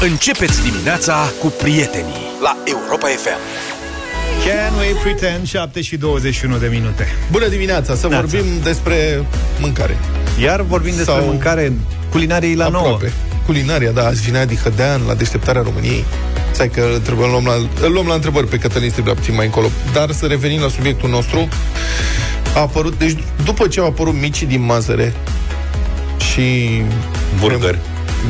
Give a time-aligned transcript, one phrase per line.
[0.00, 3.38] Începeți dimineața cu prietenii la Europa FM.
[4.46, 7.06] Can we pretend 7 și 21 de minute.
[7.30, 8.26] Bună dimineața, să Neața.
[8.26, 9.24] vorbim despre
[9.60, 9.96] mâncare.
[10.40, 11.72] Iar vorbim despre Sau- mâncare
[12.10, 12.84] culinariei la nouă.
[12.84, 13.12] Aproape.
[13.46, 16.04] Culinaria, da, azi vine Adi Hădean la deșteptarea României.
[16.50, 19.34] Stai că îl, trebuie, îl, luăm la, îl luăm la întrebări pe Cătălin Striblea puțin
[19.34, 19.66] mai încolo.
[19.92, 21.48] Dar să revenim la subiectul nostru.
[22.54, 25.14] A apărut, deci după ce au apărut micii din Mazăre
[26.32, 26.80] și
[27.40, 27.78] Burgeri.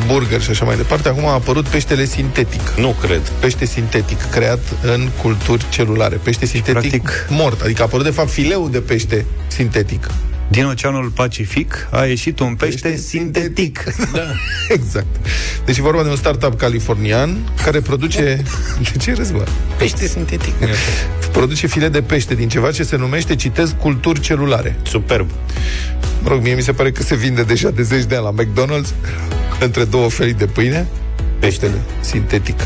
[0.07, 2.75] Burger și așa mai departe, acum a apărut peștele sintetic.
[2.77, 3.33] Nu cred.
[3.41, 6.17] Pește sintetic, creat în culturi celulare.
[6.23, 7.61] Pește sintetic practic- mort.
[7.61, 10.07] Adică a apărut, de fapt, fileu de pește sintetic.
[10.49, 13.85] Din Oceanul Pacific a ieșit un pește, Pește sintetic.
[14.13, 14.21] Da.
[14.75, 15.07] Exact.
[15.65, 18.43] Deci e vorba de un startup californian care produce...
[18.93, 19.45] De ce râzi, bă?
[19.77, 20.55] Pește sintetic.
[21.33, 24.77] Produce file de pește din ceva ce se numește, citez, culturi celulare.
[24.83, 25.31] Superb.
[26.23, 28.43] Mă rog, mie mi se pare că se vinde deja de zeci de ani la
[28.43, 28.95] McDonald's
[29.61, 30.87] între două felii de pâine.
[31.39, 32.61] Peștele sintetic.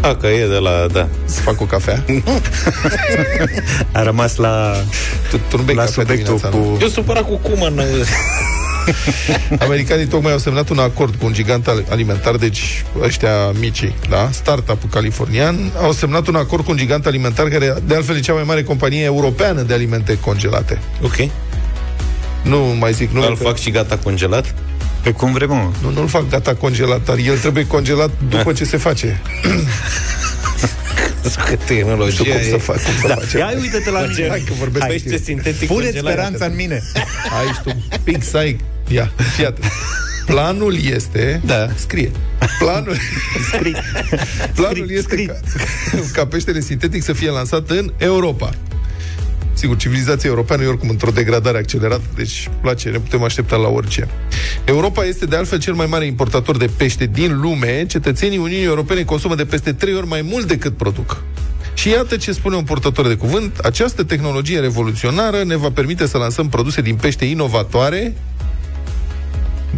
[0.00, 0.86] A, că e de la...
[0.92, 1.08] Da.
[1.24, 2.04] Să fac o cafea.
[3.92, 4.72] A rămas la,
[5.30, 6.72] Tu, tu nu bei la cafea subiectul dimineața, nu?
[6.72, 6.78] cu...
[6.82, 7.80] Eu supărat cu Cuman.
[9.58, 14.28] Americanii tocmai au semnat un acord cu un gigant al- alimentar, deci ăștia micii, da?
[14.32, 18.32] Startup-ul californian, au semnat un acord cu un gigant alimentar care, de altfel, e cea
[18.32, 20.78] mai mare companie europeană de alimente congelate.
[21.02, 21.16] Ok.
[22.42, 24.54] Nu mai zic nu Îl fac și gata congelat?
[25.06, 25.70] Pe cum vrem, mă.
[25.82, 29.06] Nu, nu-l fac gata congelat, dar el trebuie congelat după ce se face.
[31.22, 32.58] Că Nu știu tehnologia cum să e...
[32.58, 33.14] fac, cum să Da.
[33.14, 33.38] face.
[33.38, 34.28] Ia uite-te la mine.
[34.28, 34.90] Hai că vorbesc Hai.
[35.02, 36.12] Pește sintetic Puneți congelat.
[36.12, 36.82] speranța în mine.
[37.38, 38.56] Ai și tu un pic să ai...
[38.88, 39.72] Ia, fii atent.
[40.26, 41.40] Planul este...
[41.44, 41.68] Da.
[41.74, 42.10] Scrie.
[42.58, 42.96] Planul,
[43.52, 43.76] Scrii.
[44.54, 45.26] planul Scrii, este scrii.
[45.26, 45.34] ca,
[46.12, 48.50] ca peștele sintetic să fie lansat în Europa.
[49.56, 54.08] Sigur, civilizația europeană e oricum într-o degradare accelerată, deci place, ne putem aștepta la orice.
[54.64, 57.86] Europa este de altfel cel mai mare importator de pește din lume.
[57.88, 61.22] Cetățenii Uniunii Europene consumă de peste trei ori mai mult decât produc.
[61.74, 66.18] Și iată ce spune un portator de cuvânt, această tehnologie revoluționară ne va permite să
[66.18, 68.14] lansăm produse din pește inovatoare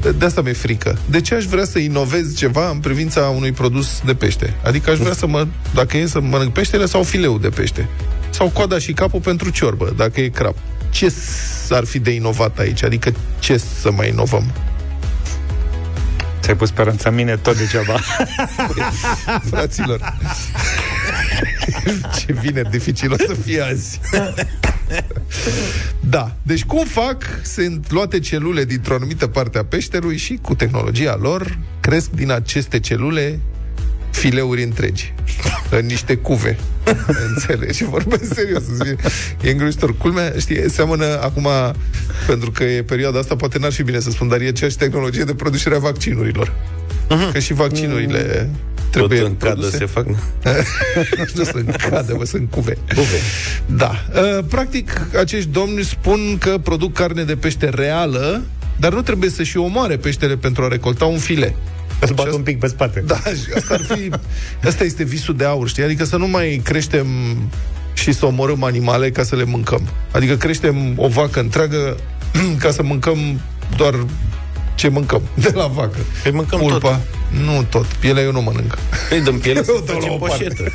[0.00, 0.98] de, de asta mi-e frică.
[1.10, 4.54] De ce aș vrea să inovez ceva în privința unui produs de pește?
[4.64, 7.88] Adică aș vrea să mă, dacă e să mănânc peștele sau fileu de pește.
[8.30, 10.54] Sau coada și capul pentru ciorbă, dacă e crab.
[10.90, 11.08] Ce
[11.66, 12.84] s-ar fi de inovat aici?
[12.84, 14.52] Adică ce să mai inovăm?
[16.40, 18.00] Ți-ai pus speranța în mine tot degeaba.
[19.50, 20.16] Fraților,
[22.18, 24.00] ce vineri dificil o să fie azi.
[26.00, 27.22] Da, deci cum fac?
[27.42, 32.80] Sunt luate celule dintr-o anumită parte a peșterului și cu tehnologia lor cresc din aceste
[32.80, 33.40] celule
[34.18, 35.12] fileuri întregi
[35.70, 36.56] în niște cuve.
[37.28, 37.84] Înțelegi?
[37.84, 38.62] Vorbesc serios.
[39.42, 39.96] E îngrozitor.
[39.96, 41.48] Culmea, știi, seamănă acum,
[42.26, 45.24] pentru că e perioada asta, poate n-ar fi bine să spun, dar e aceeași tehnologie
[45.24, 46.52] de producere a vaccinurilor.
[47.32, 48.50] Că și vaccinurile
[48.90, 49.76] trebuie Tot în cadă produse.
[49.76, 50.06] se fac...
[51.34, 52.76] nu sunt cadă, mă, sunt cuve.
[52.94, 53.18] Cuve.
[53.66, 54.04] Da.
[54.14, 58.42] Uh, Practic, acești domni spun că produc carne de pește reală,
[58.76, 61.54] dar nu trebuie să și omoare peștele pentru a recolta un file.
[62.00, 63.00] Îl bat un pic pe spate.
[63.06, 64.10] Da, și asta ar fi...
[64.66, 65.82] Asta este visul de aur, știi?
[65.82, 67.06] Adică să nu mai creștem
[67.94, 69.88] și să omorâm animale ca să le mâncăm.
[70.10, 71.96] Adică creștem o vacă întreagă
[72.62, 73.40] ca să mâncăm
[73.76, 73.94] doar
[74.74, 75.98] ce mâncăm de la vacă.
[76.22, 76.78] Păi mâncăm Pulpa.
[76.90, 77.00] tot.
[77.44, 77.84] Nu tot.
[77.86, 78.78] Pielea eu nu mănânc.
[79.08, 80.44] Păi dăm piele să Eu dau la facem o parte.
[80.44, 80.70] poșetă.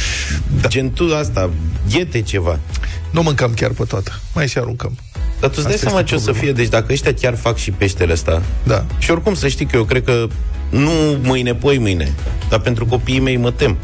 [0.60, 0.68] da.
[0.68, 1.50] Gen tu asta,
[1.90, 2.58] ghete ceva.
[3.10, 4.20] Nu mâncăm chiar pe toată.
[4.34, 4.96] Mai și aruncăm.
[5.40, 6.52] Dar tu îți dai Asta seama este ce o să problema.
[6.54, 6.62] fie?
[6.62, 8.84] Deci dacă ăștia chiar fac și peștele ăsta, Da.
[8.98, 10.26] și oricum să știi că eu cred că
[10.78, 12.12] nu mâine, poi mâine,
[12.48, 13.76] dar pentru copiii mei mă tem.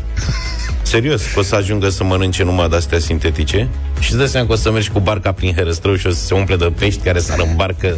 [0.83, 3.69] Serios, că o să ajungă să mănânce numai de-astea sintetice
[4.01, 6.25] și îți dai seama că o să mergi cu barca prin herăstrău și o să
[6.25, 7.97] se umple de pești care sar în barcă.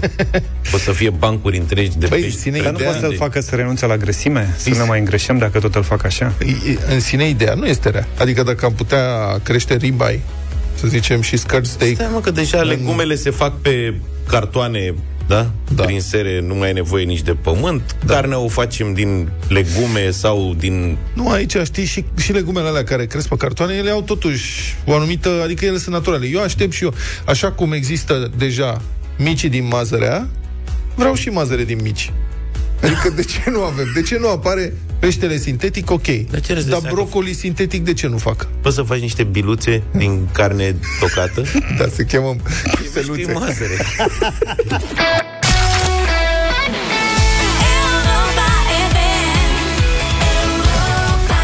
[0.74, 2.38] O să fie bancuri întregi de Băi, pești.
[2.38, 4.54] ține Dar nu Ideea poate să-l de- facă să renunțe la grăsime?
[4.56, 6.32] Să Is- ne mai îngreșăm dacă tot îl fac așa?
[6.46, 8.06] E- e- În sine ideea nu este rea.
[8.18, 9.04] Adică dacă am putea
[9.42, 10.20] crește ribeye,
[10.80, 13.94] să zicem, și scări steak, Stai mă că deja legumele se fac pe
[14.28, 14.94] cartoane
[15.32, 15.40] da?
[15.40, 15.74] Da.
[15.74, 15.84] da?
[15.84, 17.96] Prin sere nu mai ai nevoie nici de pământ.
[18.06, 18.14] Da.
[18.14, 20.96] Carnea o facem din legume sau din...
[21.14, 24.94] Nu, aici, știi, și, și legumele alea care cresc pe cartoane, ele au totuși o
[24.94, 26.26] anumită, adică ele sunt naturale.
[26.26, 26.94] Eu aștept și eu,
[27.26, 28.82] așa cum există deja
[29.18, 30.28] micii din mazărea,
[30.94, 32.12] vreau și mazăre din mici.
[32.82, 33.86] Adică de ce nu avem?
[33.94, 35.90] De ce nu apare peștele sintetic?
[35.90, 36.06] Ok.
[36.30, 36.94] Dar ce răți de Dar seama?
[36.94, 38.46] brocoli sintetic de ce nu fac?
[38.60, 41.42] Poți să faci niște biluțe din carne tocată?
[41.78, 42.36] Da, se cheamă
[42.74, 43.32] Știi, steluțe.
[43.32, 43.76] mazăre.
[43.76, 44.08] Europa
[48.88, 49.32] FM.
[50.84, 51.38] Europa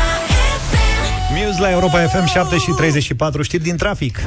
[0.70, 1.46] FM.
[1.46, 4.18] Muse la Europa FM 7 și 34 știri din trafic.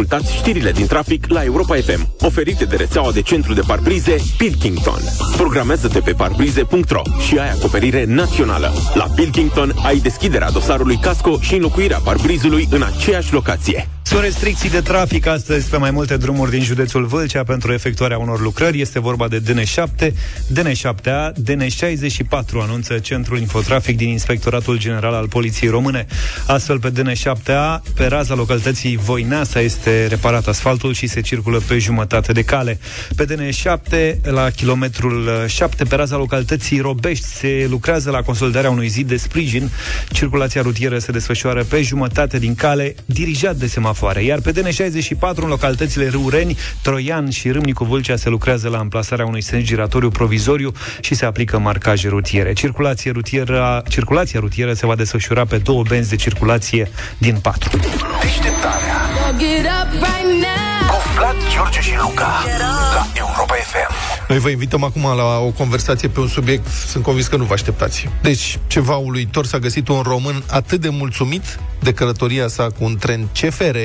[0.00, 5.00] Ascultați știrile din trafic la Europa FM, oferite de rețeaua de centru de parbrize Pilkington.
[5.36, 8.72] Programează-te pe parbrize.ro și ai acoperire națională.
[8.94, 13.88] La Pilkington ai deschiderea dosarului casco și înlocuirea parbrizului în aceeași locație.
[14.10, 18.40] Sunt restricții de trafic astăzi pe mai multe drumuri din județul Vâlcea pentru efectuarea unor
[18.40, 18.80] lucrări.
[18.80, 20.10] Este vorba de DN7,
[20.52, 26.06] DN7A, DN64, anunță Centrul Infotrafic din Inspectoratul General al Poliției Române.
[26.46, 32.32] Astfel, pe DN7A, pe raza localității Voineasa este reparat asfaltul și se circulă pe jumătate
[32.32, 32.78] de cale.
[33.16, 39.08] Pe DN7, la kilometrul 7, pe raza localității Robești, se lucrează la consolidarea unui zid
[39.08, 39.70] de sprijin.
[40.12, 43.66] Circulația rutieră se desfășoară pe jumătate din cale, dirijat de
[44.00, 44.22] semafoare.
[44.24, 49.42] Iar pe DN64, în localitățile Râureni, Troian și Râmnicu Vâlcea, se lucrează la amplasarea unui
[49.42, 52.52] sens giratoriu provizoriu și se aplică marcaje rutiere.
[52.52, 57.78] Circulația rutieră, circulația rutieră se va desfășura pe două benzi de circulație din patru.
[58.20, 58.98] Deșteptarea
[59.38, 60.88] Get up right now.
[60.90, 64.09] cu Vlad, George și Luca la Europa FM.
[64.30, 67.52] Noi vă invităm acum la o conversație pe un subiect, sunt convins că nu vă
[67.52, 68.08] așteptați.
[68.22, 72.96] Deci, ceva uluitor, s-a găsit un român atât de mulțumit de călătoria sa cu un
[72.96, 73.76] tren CFR,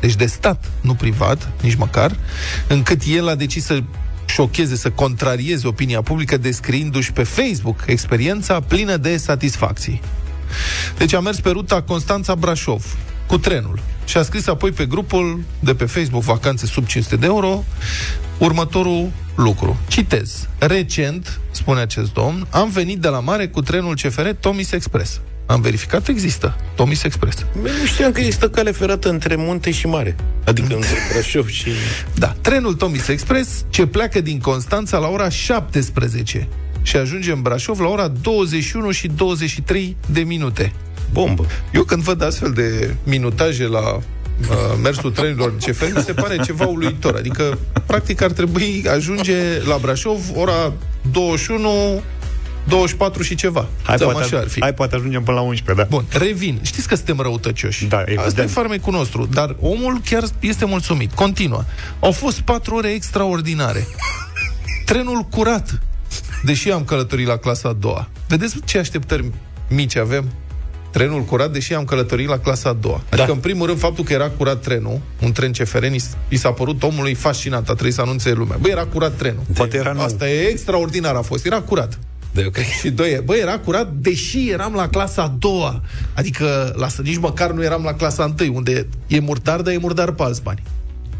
[0.00, 2.16] deci de stat, nu privat, nici măcar,
[2.68, 3.82] încât el a decis să
[4.24, 10.00] șocheze, să contrarieze opinia publică descriindu-și pe Facebook experiența plină de satisfacții.
[10.98, 15.74] Deci a mers pe ruta Constanța-Brașov cu trenul și a scris apoi pe grupul de
[15.74, 17.64] pe Facebook Vacanțe sub 500 de euro
[18.38, 19.76] următorul lucru.
[19.88, 20.48] Citez.
[20.58, 25.20] Recent, spune acest domn, am venit de la mare cu trenul CFR Tomis Express.
[25.46, 26.56] Am verificat, există.
[26.74, 27.44] Tomis Express.
[27.60, 30.16] Băi, nu știam că există cale ferată între munte și mare.
[30.44, 31.70] Adică între Brașov și...
[32.14, 36.48] Da, trenul Tomis Express ce pleacă din Constanța la ora 17
[36.82, 40.72] și ajunge în Brașov la ora 21 și 23 de minute.
[41.12, 41.46] Bombă.
[41.72, 44.00] Eu când văd astfel de minutaje la uh,
[44.82, 47.14] mersul trenilor CFR, mi se pare ceva uluitor.
[47.16, 50.72] Adică, practic, ar trebui ajunge la Brașov ora
[51.12, 52.02] 21,
[52.68, 53.66] 24 și ceva.
[53.82, 54.60] Hai, Cam poate, așa ar fi.
[54.60, 55.88] hai, poate ajungem până la 11, da.
[55.90, 56.58] Bun, revin.
[56.62, 57.84] Știți că suntem răutăcioși.
[57.84, 58.50] Da, Asta e evident.
[58.50, 59.28] farmecul nostru.
[59.32, 61.12] Dar omul chiar este mulțumit.
[61.12, 61.64] Continuă.
[62.00, 63.86] Au fost patru ore extraordinare.
[64.84, 65.80] Trenul curat.
[66.42, 68.08] Deși am călătorit la clasa a doua.
[68.28, 69.24] Vedeți ce așteptări
[69.68, 70.24] mici avem?
[70.96, 73.00] Trenul curat, deși am călătorit la clasa a doua.
[73.08, 73.32] Adică, Da.
[73.32, 76.50] în primul rând, faptul că era curat trenul, un tren CFR, ni s- i s-a
[76.52, 78.56] părut omului fascinant, a trebuit să anunțe lumea.
[78.60, 79.42] Băi, era curat trenul.
[79.54, 80.02] Poate era nou.
[80.04, 81.98] Asta e extraordinar a fost, era curat.
[82.32, 82.56] De ok.
[82.80, 85.82] Și doi, bă, era curat, deși eram la clasa a doua.
[86.14, 89.78] Adică, la, nici măcar nu eram la clasa a întâi, unde e murdar, dar e
[89.78, 90.62] murdar pe alți bani.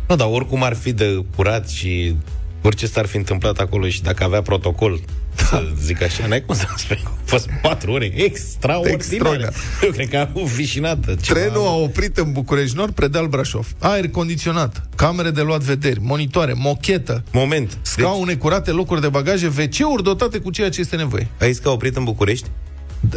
[0.08, 2.14] Nu, dar oricum ar fi de curat și
[2.62, 5.00] orice s-ar fi întâmplat acolo și dacă avea protocol,
[5.36, 7.02] să zic așa, n-ai cum să spui.
[7.04, 8.94] Au fost patru ore extraordinare.
[9.02, 9.54] Extraordinar.
[9.82, 11.14] Eu cred că a avut vișinată.
[11.20, 11.38] ceva.
[11.38, 13.66] Trenul a oprit în București Nord, Predeal Brașov.
[13.78, 17.78] Aer condiționat, camere de luat vederi, monitoare, mochetă, Moment.
[17.82, 21.28] scaune curate, locuri de bagaje, WC-uri dotate cu ceea ce este nevoie.
[21.38, 22.48] Deci, ai zis că a oprit în București?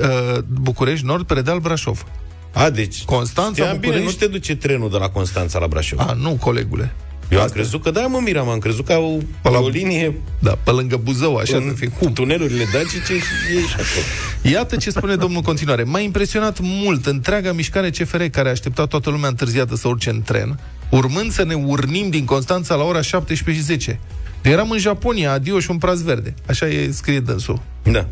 [0.02, 2.06] Uh, București Nord, Predeal Brașov.
[2.54, 3.04] A, deci...
[3.04, 4.26] Constanța, știam bine, nu București?
[4.26, 6.00] te duce trenul de la Constanța la Brașov.
[6.00, 6.94] A, nu, colegule.
[7.30, 10.14] Eu am crezut că da, mă miram, am crezut că au Pe la- o linie
[10.40, 11.88] Da, pe lângă Buzău, așa să în fie.
[11.88, 12.14] Cum?
[12.14, 14.54] tunelurile dacice și e și acolo.
[14.56, 15.84] Iată ce spune domnul în continuare.
[15.84, 20.22] M-a impresionat mult întreaga mișcare CFR care a așteptat toată lumea întârziată să urce în
[20.22, 20.60] tren,
[20.90, 24.00] urmând să ne urnim din Constanța la ora 17 și 10.
[24.42, 26.34] Eram în Japonia, adio și un praz verde.
[26.48, 27.62] Așa e scrie dânsul.
[27.84, 28.08] Da.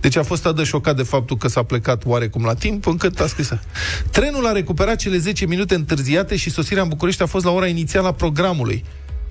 [0.00, 3.20] Deci a fost atât de șocat de faptul că s-a plecat oarecum la timp, încât
[3.20, 3.52] a scris.
[4.10, 7.66] Trenul a recuperat cele 10 minute întârziate și sosirea în București a fost la ora
[7.66, 8.84] inițială a programului.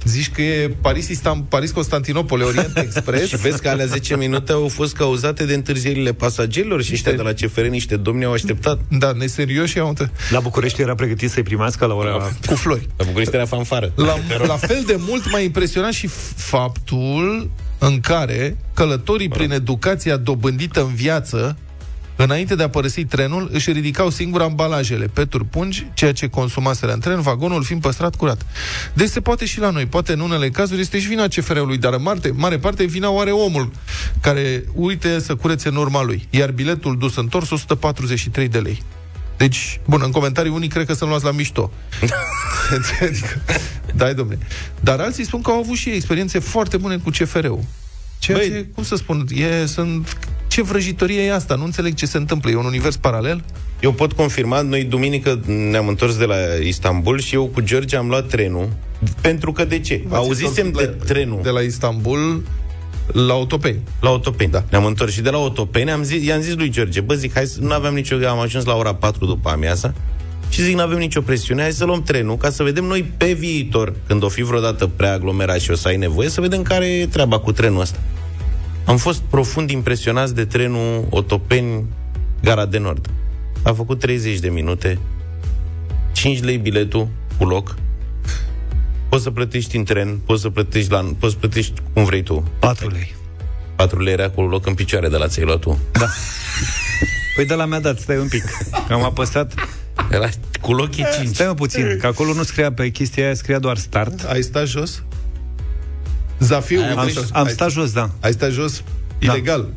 [0.07, 3.27] Zici că e Paris, Istam, Paris Constantinopole, Orient Express.
[3.27, 7.21] Și vezi că alea 10 minute au fost cauzate de întârzierile pasagerilor și ăștia de
[7.21, 8.79] la CFR, niște domni au așteptat.
[8.89, 12.31] Da, neserioși au întâ- La București era pregătit să-i primească la ora...
[12.45, 12.87] cu flori.
[12.97, 13.91] La București era fanfară.
[13.95, 14.15] La,
[14.47, 17.49] la fel de mult m-a impresionat și faptul
[17.79, 21.57] în care călătorii, prin educația dobândită în viață,
[22.23, 26.99] înainte de a părăsi trenul, își ridicau singur ambalajele, peturi pungi, ceea ce consumaseră în
[26.99, 28.45] tren, vagonul fiind păstrat curat.
[28.93, 29.85] Deci se poate și la noi.
[29.85, 33.31] Poate în unele cazuri este și vina CFR-ului, dar în mare, mare parte vina oare
[33.31, 33.71] omul
[34.21, 36.27] care uite să curețe în urma lui.
[36.29, 38.83] Iar biletul dus întors 143 de lei.
[39.37, 41.71] Deci, bun, în comentarii unii cred că să-l luați la mișto.
[43.01, 43.41] adică,
[43.95, 44.39] da, domnule.
[44.79, 47.63] Dar alții spun că au avut și ei experiențe foarte bune cu CFR-ul.
[48.27, 50.17] Ceea Băi- ce, cum să spun, e, sunt...
[50.47, 51.55] Ce vrăjitorie e asta?
[51.55, 52.51] Nu înțeleg ce se întâmplă.
[52.51, 53.43] E un univers paralel?
[53.79, 58.07] Eu pot confirma, noi duminică ne-am întors de la Istanbul și eu cu George am
[58.07, 58.69] luat trenul.
[59.21, 60.03] Pentru că de ce?
[60.09, 62.43] Auzisem de trenul De la Istanbul
[63.11, 63.79] la Otopeni.
[63.99, 64.51] la Otopeni.
[64.51, 64.63] Da.
[64.69, 67.45] Ne-am întors și de la Otopeni am zis, i-am zis lui George, bă zic, hai
[67.45, 69.93] să, nu aveam nicio, am ajuns la ora 4 după amiaza
[70.49, 73.33] Și zic, nu avem nicio presiune, hai să luăm trenul ca să vedem noi pe
[73.33, 76.85] viitor, când o fi vreodată prea aglomerat și o să ai nevoie, să vedem care
[76.85, 77.99] e treaba cu trenul ăsta.
[78.87, 81.85] Am fost profund impresionați de trenul Otopeni
[82.41, 83.09] Gara de Nord.
[83.63, 84.99] A făcut 30 de minute,
[86.11, 87.75] 5 lei biletul cu loc,
[89.09, 92.51] poți să plătești în tren, poți să plătești, la, poți să plătești cum vrei tu.
[92.59, 93.15] 4 lei.
[93.75, 95.79] 4 lei era acolo loc în picioare de la ți-ai luat tu.
[95.91, 96.05] Da.
[97.35, 98.43] Păi de la mi-a dat, stai un pic.
[98.89, 99.53] Am apăsat.
[100.11, 100.29] Era
[100.61, 101.35] cu loc e 5.
[101.35, 104.23] Stai mă puțin, că acolo nu scria pe chestia aia, scria doar start.
[104.23, 105.03] Ai stat jos?
[106.39, 108.09] Zafiu, Ai- uite, Am, ai- am stat jos, da.
[108.19, 108.83] Ai stat jos?
[109.19, 109.67] Ilegal.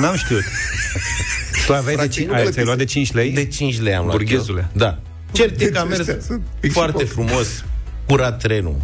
[0.00, 0.42] N-am știut.
[1.66, 2.52] Tu aveai de, Practic, cin- nu ai, plătise.
[2.52, 3.30] ți-ai luat de 5 lei?
[3.30, 4.60] De 5 lei am luat Burghezule.
[4.60, 4.68] eu.
[4.72, 4.98] Da.
[5.32, 7.64] Cert e că a Deci mers ăștia sunt pic foarte și frumos,
[8.06, 8.76] curat trenul.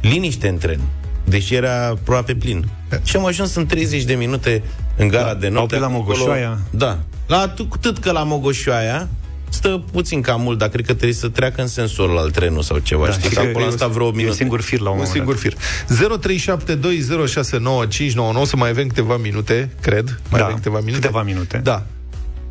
[0.00, 0.80] Liniște în tren.
[1.24, 2.68] Deși era aproape plin.
[3.04, 4.62] Și am ajuns în 30 de minute
[4.96, 5.74] în gara de noapte.
[5.76, 6.58] oprit la acolo- Mogoșoaia.
[6.70, 6.98] Da.
[7.26, 9.08] La atât cât că la Mogoșoaia
[9.50, 12.62] stă puțin cam mult, dar cred că trebuie să treacă în sensul ăla al trenul
[12.62, 13.06] sau ceva.
[13.06, 14.34] Da, știi că acolo am stat vreo e un minut.
[14.34, 15.42] singur fir la un Un moment singur dat.
[15.42, 15.54] fir.
[16.76, 20.20] 0372069599 să mai avem câteva minute, cred.
[20.30, 21.00] Mai Da, avem câteva minute.
[21.00, 21.58] câteva minute.
[21.62, 21.86] Da.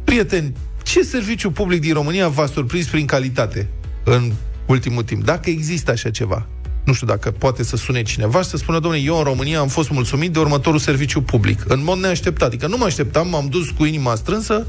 [0.04, 3.68] Prieteni, ce serviciu public din România v-a surprins prin calitate
[4.04, 4.32] în
[4.66, 5.24] ultimul timp?
[5.24, 6.46] Dacă există așa ceva.
[6.84, 9.68] Nu știu dacă poate să sune cineva și să spună, domnule, eu în România am
[9.68, 11.64] fost mulțumit de următorul serviciu public.
[11.68, 12.48] În mod neașteptat.
[12.48, 14.66] Adică nu mă așteptam, m-am dus cu inima strânsă,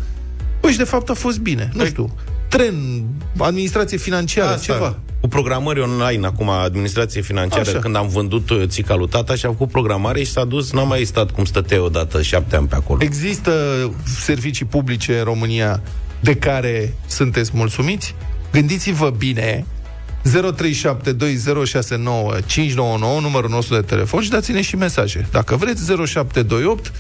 [0.61, 1.71] păi și de fapt a fost bine.
[1.75, 2.15] Nu știu.
[2.49, 3.05] Tren,
[3.39, 4.99] administrație financiară, Asta, ceva.
[5.21, 7.79] Cu programări online, acum, administrație financiară, Așa.
[7.79, 10.83] când am vândut uh, țica lui tata și a făcut programare și s-a dus, n-a
[10.83, 12.99] mai stat cum stătea odată șapte ani pe acolo.
[13.03, 13.53] Există
[14.05, 15.83] servicii publice în România
[16.21, 18.15] de care sunteți mulțumiți?
[18.53, 19.65] Gândiți-vă bine
[20.25, 20.31] 0372069599
[23.21, 25.29] numărul nostru de telefon și dați-ne și mesaje.
[25.31, 26.93] Dacă vreți 0728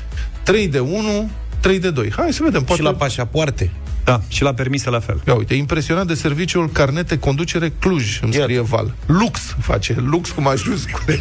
[0.43, 2.13] 3 de 1 3 de 2.
[2.17, 2.83] Hai să vedem, poate...
[2.83, 3.71] Și la pașapoarte.
[4.05, 5.21] Da, și la permise la fel.
[5.27, 8.45] Ia uite, impresionat de serviciul carnete conducere Cluj, îmi Iată.
[8.45, 8.95] scrie Val.
[9.07, 11.19] Lux face, lux cu majuscule.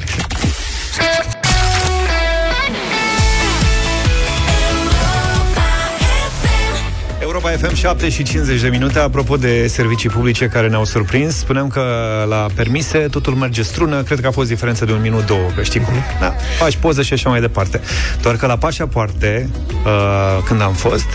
[7.48, 11.68] Europa FM 7 și 50 de minute Apropo de servicii publice care ne-au surprins Spuneam
[11.68, 11.82] că
[12.30, 15.64] la permise totul merge strună Cred că a fost diferență de un minut, două Că
[15.64, 17.82] știi cum da, Faci poză și așa mai departe
[18.22, 19.50] Doar că la pașapoarte
[19.86, 21.06] uh, Când am fost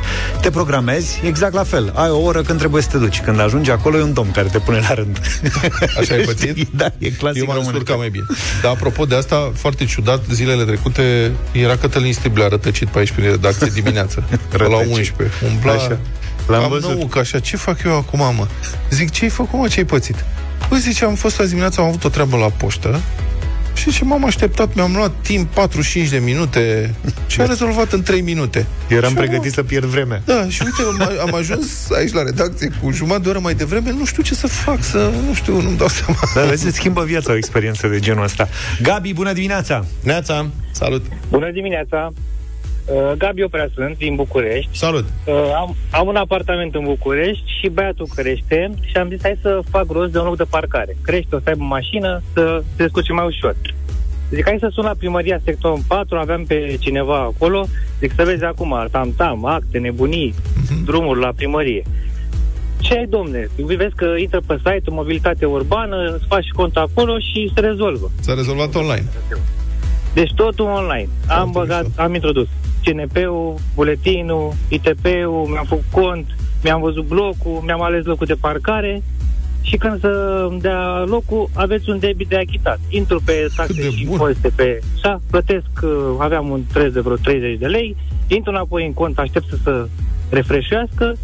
[0.40, 3.70] Te programezi exact la fel Ai o oră când trebuie să te duci Când ajungi
[3.70, 5.20] acolo e un domn care te pune la rând
[5.98, 6.68] Așa ai pățit?
[6.70, 7.84] Da, e clasic Eu m-am românesc.
[7.84, 8.24] descurcat mai bine.
[8.62, 13.24] Dar apropo de asta, foarte ciudat, zilele trecute era Cătălin Striblea rătăcit pe aici prin
[13.24, 14.24] redacție dimineață.
[14.50, 14.96] Pe la Rătăcit.
[14.96, 15.36] 11.
[15.46, 15.72] Umbla.
[15.72, 15.98] Așa.
[16.46, 16.96] L-am Cam văzut.
[16.96, 18.46] Nou, că așa, ce fac eu acum, mă?
[18.90, 20.24] Zic, ce ai făcut, mă, ce ai pățit?
[20.68, 23.00] Păi zice, am fost azi dimineața, am avut o treabă la poștă
[23.74, 26.94] și ce m-am așteptat, mi-am luat timp 45 de minute
[27.26, 28.66] și am rezolvat în 3 minute.
[28.88, 32.70] Eram Și pregătit să pierd vremea Da, și uite, am, am ajuns aici la redacție
[32.82, 35.76] cu jumătate de oră mai devreme, nu știu ce să fac, să, nu știu, nu-mi
[35.76, 36.18] dau seama.
[36.34, 38.48] Dar vezi, îți schimbă viața o experiență de genul ăsta
[38.82, 39.84] Gabi, bună dimineața!
[40.02, 41.04] Neața, Salut!
[41.28, 42.12] Bună dimineața!
[42.86, 44.78] Uh, Gabi Oprea sunt, din București.
[44.78, 45.04] salut.
[45.26, 49.60] Uh, am, am un apartament în București și băiatul crește și am zis hai să
[49.70, 50.96] fac rost de un loc de parcare.
[51.02, 53.56] Crește, o să aibă mașină, să se descurce mai ușor.
[54.30, 57.66] Zic, hai să sun la primăria sectorul 4, aveam pe cineva acolo,
[58.00, 60.34] zic să vezi acum, tam-tam, acte, nebunii,
[60.84, 61.82] drumuri la primărie.
[62.80, 63.48] Ce ai, domne?
[63.56, 68.10] Vezi că intră pe site-ul Mobilitate Urbană, îți faci cont acolo și se rezolvă.
[68.20, 69.04] S-a rezolvat online.
[70.14, 71.08] Deci totul online.
[71.28, 72.02] Am Foarte băgat, mișto.
[72.02, 72.46] am introdus
[72.84, 76.26] CNP-ul, buletinul, ITP-ul, mi-am făcut cont,
[76.62, 79.02] mi-am văzut blocul, mi-am ales locul de parcare
[79.62, 82.80] și când să îmi dea locul, aveți un debit de achitat.
[82.88, 84.12] Intru pe de taxe și bun.
[84.12, 87.96] impozite pe așa, plătesc, uh, aveam un preț de vreo 30 de lei,
[88.26, 89.88] intru înapoi în cont, aștept să se
[90.30, 91.16] refreșească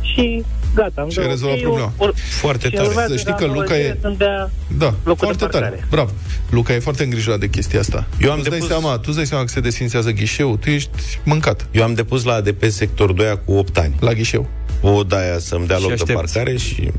[0.00, 1.02] și gata.
[1.02, 1.92] îmi Și dă ai rezolvat ok-ul, problema.
[1.98, 2.86] or- Foarte și tare.
[2.86, 5.50] urmează Să știi ca că nouă Luca zile e- să-mi dea Da, locul foarte de
[5.50, 5.64] tare.
[5.64, 5.86] parcare.
[5.90, 6.10] Bravo.
[6.50, 8.06] Luca e foarte îngrijorat de chestia asta.
[8.20, 10.56] Eu am tu îți dai depus- seama, tu îți dai seama că se desfințează ghișeul,
[10.56, 10.90] tu ești
[11.24, 13.94] mâncat Eu am depus la ADP sector 2 cu 8 ani.
[14.00, 14.48] la ghișeu.
[14.84, 16.32] O daia să-mi dea Și loc de aștepți.
[16.32, 16.90] parcare și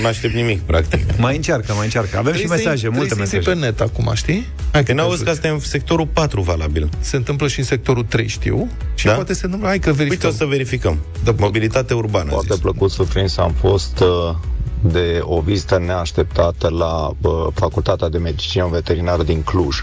[0.00, 1.00] nu aștept nimic, practic.
[1.18, 3.80] Mai încearcă, mai încearcă Avem și Trebuie să- mesaje, multe trebuie să intri mesaje pe
[3.80, 4.46] net acum, știi?
[4.72, 5.24] Hai Că te n-auzi ajut.
[5.24, 6.88] că asta e în sectorul 4 valabil.
[7.00, 9.12] Se întâmplă și în sectorul 3, știu, și Da?
[9.14, 10.30] poate se întâmplă, hai că Uite, verificăm.
[10.30, 10.98] o să verificăm.
[11.24, 11.34] Da.
[11.38, 12.30] Mobilitate urbană.
[12.30, 12.62] Foarte zis.
[12.62, 14.34] plăcut surprins am fost uh,
[14.80, 19.76] de o vizită neașteptată la uh, Facultatea de Medicină Veterinară din Cluj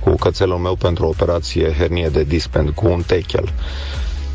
[0.00, 3.52] cu cățelul meu pentru o operație hernie de disc pen- cu un techel.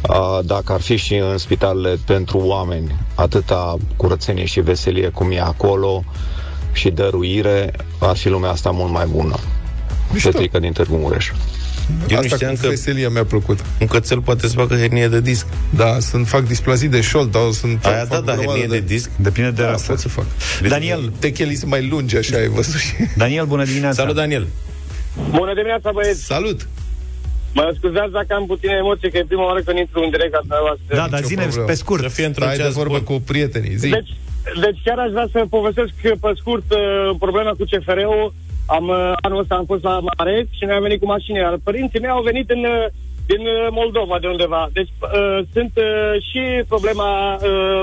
[0.09, 5.39] Uh, Dacă ar fi și în spitalele pentru oameni atâta curățenie și veselie cum e
[5.39, 6.03] acolo
[6.71, 9.35] și dăruire, ar fi lumea asta mult mai bună.
[10.11, 10.29] Mișto.
[10.29, 11.29] Petrică din Târgu Mureș.
[11.29, 13.59] Eu nu Asta știam cu că veselia mi-a plăcut.
[13.81, 15.45] un cățel poate să facă hernie de disc.
[15.69, 17.85] Da, sunt, fac displazii de șold, dar sunt...
[17.85, 19.09] Aia fac da, o da, grămadă hernie de disc.
[19.15, 19.85] Depinde de Da, rasă.
[19.87, 20.25] pot să fac.
[20.67, 22.93] Daniel, Techelii sunt mai lungi, așa ai văzut și...
[23.17, 24.01] Daniel, bună dimineața.
[24.01, 24.47] Salut, Daniel!
[25.29, 26.23] Bună dimineața, băieți!
[26.23, 26.67] Salut!
[27.53, 30.39] Mă scuzați dacă am puține emoții, că e prima oară când intru în direct ca
[30.39, 30.95] dumneavoastră.
[30.99, 31.65] Da, dar Nicio zine problemă.
[31.65, 32.01] pe scurt.
[32.01, 33.03] Să fie într-un Stai de ceas vorbă bun.
[33.09, 33.89] cu prietenii, zi.
[33.89, 34.11] Deci,
[34.65, 35.91] deci chiar aș vrea să povestesc
[36.23, 36.79] pe scurt uh,
[37.19, 38.33] problema cu CFR-ul.
[38.77, 41.55] Am, uh, anul ăsta am fost la mareș și noi am venit cu mașini, iar
[41.63, 42.85] părinții mei au venit în, uh,
[43.31, 44.69] din uh, Moldova, de undeva.
[44.77, 47.81] Deci uh, sunt uh, și problema uh,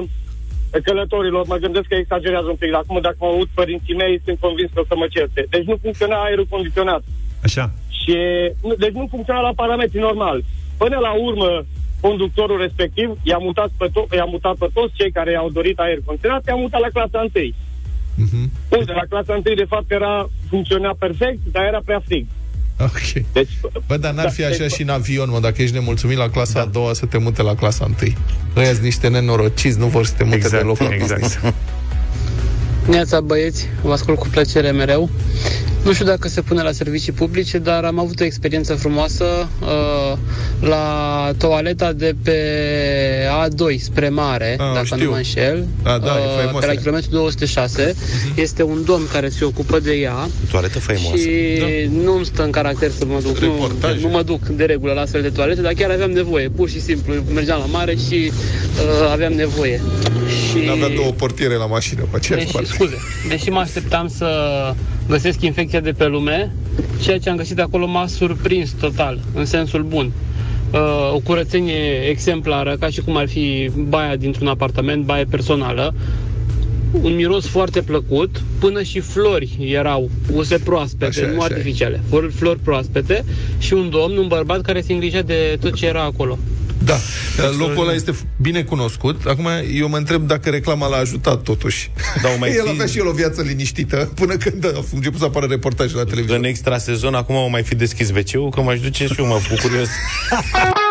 [0.86, 1.46] călătorilor.
[1.46, 2.74] Mă gândesc că exagerează un pic.
[2.74, 5.46] Acum, dacă mă aud părinții mei, sunt convins că o să mă certe.
[5.50, 7.02] Deci nu funcționa aerul condiționat.
[7.44, 7.70] Așa.
[8.02, 8.16] Și,
[8.62, 10.44] nu, deci nu funcționa la parametri normal.
[10.76, 11.64] Până la urmă,
[12.00, 15.98] conductorul respectiv i-a mutat pe, to- i-a mutat pe toți cei care au dorit aer
[16.04, 17.52] condiționat, i-a mutat la clasa 1.
[18.14, 18.50] Mhm.
[18.78, 22.26] Unde la clasa 1 de fapt era, funcționa perfect, dar era prea frig.
[22.80, 23.24] Ok.
[23.32, 23.48] Deci,
[23.86, 26.28] Bă, dar n-ar Da, fi așa deci- și în avion, mă, dacă ești nemulțumit la
[26.30, 28.16] clasa a doua, să te mute la clasa întâi.
[28.56, 31.54] Ăia sunt niște nenorociți, nu vor să te mute Exact, deloc la exact.
[32.86, 35.08] Neața băieți, vă ascult cu plăcere mereu.
[35.84, 39.24] Nu știu dacă se pune la servicii publice, dar am avut o experiență frumoasă
[39.62, 40.16] uh,
[40.60, 40.84] la
[41.38, 42.36] toaleta de pe
[43.44, 45.04] A2 spre mare, Ah, dacă știu.
[45.04, 46.66] nu mă înșel, Da, da, e faimoasă.
[46.66, 47.94] pe la kilometru 206.
[48.34, 51.16] Este un domn care se ocupă de ea Toaletă faimoasă.
[51.16, 53.38] și nu îmi stă în caracter să mă duc.
[53.38, 53.98] Nu, Reportaje.
[54.02, 56.48] nu mă duc de regulă la astfel de toalete, dar chiar aveam nevoie.
[56.48, 59.80] Pur și simplu mergeam la mare și uh, aveam nevoie.
[60.28, 60.68] Și...
[60.70, 62.69] Avea două portiere la mașină, pe aceeași Deși, parte.
[62.72, 62.96] Scuze,
[63.28, 64.28] deși mă așteptam să
[65.08, 66.52] găsesc infecția de pe lume,
[67.02, 70.12] ceea ce am găsit acolo m-a surprins total, în sensul bun.
[70.72, 75.94] Uh, o curățenie exemplară, ca și cum ar fi baia dintr-un apartament, baie personală,
[77.02, 81.54] un miros foarte plăcut, până și flori erau puse proaspete, Așa e, nu așa e.
[81.54, 83.24] artificiale, flori, flori proaspete
[83.58, 86.38] și un domn, un bărbat care se îngrijea de tot ce era acolo.
[86.84, 86.98] Da,
[87.58, 89.24] locul ăla este bine cunoscut.
[89.26, 91.90] Acum eu mă întreb dacă reclama l-a ajutat totuși.
[92.22, 95.18] Da, o mai el fi- avea și el o viață liniștită până când a început
[95.18, 96.36] să apară reportaje la televizor.
[96.36, 99.38] În extra sezon, acum o mai fi deschis wc că m-aș duce și eu, mă
[99.38, 99.70] făcut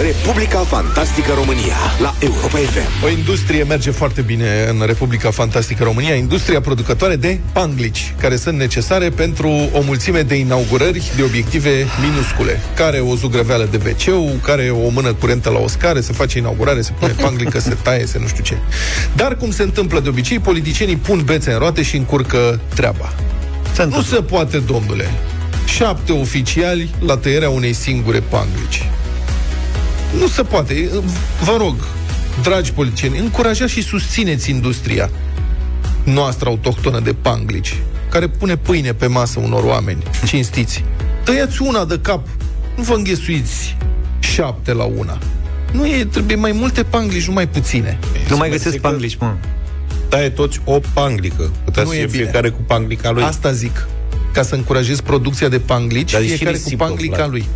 [0.00, 3.04] Republica Fantastică România la Europa FM.
[3.04, 8.58] O industrie merge foarte bine în Republica Fantastică România, industria producătoare de panglici, care sunt
[8.58, 14.70] necesare pentru o mulțime de inaugurări de obiective minuscule, care o zugrăveală de wc care
[14.70, 18.18] o mână curentă la o scară, se face inaugurare, se pune panglică, se taie, se
[18.18, 18.58] nu știu ce.
[19.14, 23.12] Dar, cum se întâmplă de obicei, politicienii pun bețe în roate și încurcă treaba.
[23.72, 25.10] Se Nu se poate, domnule.
[25.66, 28.82] Șapte oficiali la tăierea unei singure panglici.
[30.18, 30.88] Nu se poate.
[31.44, 31.74] Vă rog,
[32.42, 35.10] dragi politicieni, încurajați și susțineți industria
[36.04, 37.76] noastră autohtonă de panglici,
[38.10, 40.84] care pune pâine pe masă unor oameni cinstiți.
[41.24, 42.26] Tăiați una de cap.
[42.76, 43.76] Nu vă înghesuiți
[44.18, 45.18] șapte la una.
[45.72, 47.98] Nu e, trebuie mai multe panglici, nu mai puține.
[48.28, 49.34] Nu mai Să găsesc zic că- panglici, mă.
[50.08, 51.50] Taie toți o panglică.
[51.64, 52.22] Putea Nu să e fie bine.
[52.22, 53.22] fiecare cu panglica lui.
[53.22, 53.88] Asta zic.
[54.32, 57.30] Ca să încurajez producția de panglici, Dar e și fiecare cu risipă, panglica Vlad.
[57.30, 57.46] lui.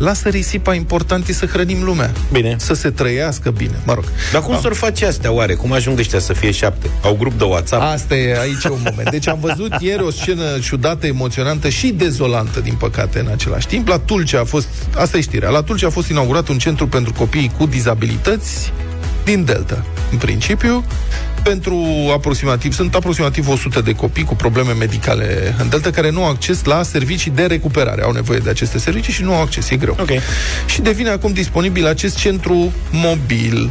[0.00, 2.10] Lasă risipa, important e să hrănim lumea.
[2.32, 2.56] Bine.
[2.58, 4.04] Să se trăiască bine, mă rog.
[4.32, 5.54] Dar cum Am- s-or face astea, oare?
[5.54, 6.90] Cum ajung ăștia să fie șapte?
[7.02, 7.82] Au grup de WhatsApp?
[7.82, 9.10] Asta e, aici e un moment.
[9.10, 13.88] Deci am văzut ieri o scenă ciudată, emoționantă și dezolantă, din păcate, în același timp.
[13.88, 17.12] La Tulcea a fost, asta e știrea, la Tulcea a fost inaugurat un centru pentru
[17.12, 18.72] copii cu dizabilități
[19.24, 20.84] din Delta, în principiu,
[21.42, 26.30] pentru aproximativ, sunt aproximativ 100 de copii cu probleme medicale în Delta care nu au
[26.30, 28.02] acces la servicii de recuperare.
[28.02, 29.96] Au nevoie de aceste servicii și nu au acces, e greu.
[30.00, 30.10] Ok.
[30.66, 33.70] Și devine acum disponibil acest centru mobil.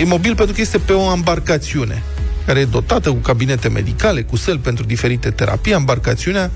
[0.00, 2.02] E mobil pentru că este pe o embarcațiune
[2.46, 5.72] care e dotată cu cabinete medicale, cu săli pentru diferite terapii.
[5.72, 6.50] Embarcațiunea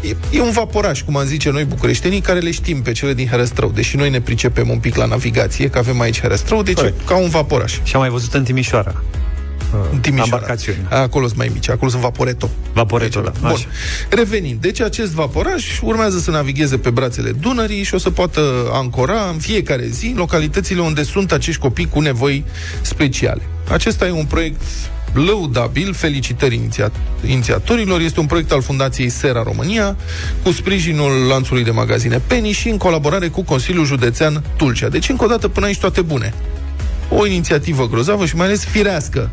[0.00, 3.26] e, e un vaporaș, cum am zice noi bucureștenii, care le știm pe cele din
[3.26, 7.00] Herăstrău, deși noi ne pricepem un pic la navigație, că avem aici Herăstrău, deci Corect.
[7.00, 7.72] e ca un vaporaș.
[7.82, 9.02] Și am mai văzut în Timișoara.
[9.92, 10.30] În Timișoara.
[10.32, 10.86] Embarcațiuni.
[10.90, 12.50] Acolo sunt mai mici, acolo sunt vaporeto.
[12.72, 13.32] Vaporeto, da.
[13.40, 13.50] Bun.
[13.50, 13.66] Așa.
[14.08, 19.28] Revenind, deci acest vaporaș urmează să navigheze pe brațele Dunării și o să poată ancora
[19.32, 22.44] în fiecare zi în localitățile unde sunt acești copii cu nevoi
[22.80, 23.42] speciale.
[23.70, 24.60] Acesta e un proiect
[25.12, 26.92] lăudabil, felicitări iniția-
[27.26, 28.00] inițiatorilor.
[28.00, 29.96] Este un proiect al Fundației Sera România,
[30.42, 34.88] cu sprijinul lanțului de magazine Penny și în colaborare cu Consiliul Județean Tulcea.
[34.88, 36.34] Deci, încă o dată, până aici toate bune.
[37.10, 39.30] O inițiativă grozavă și mai ales firească.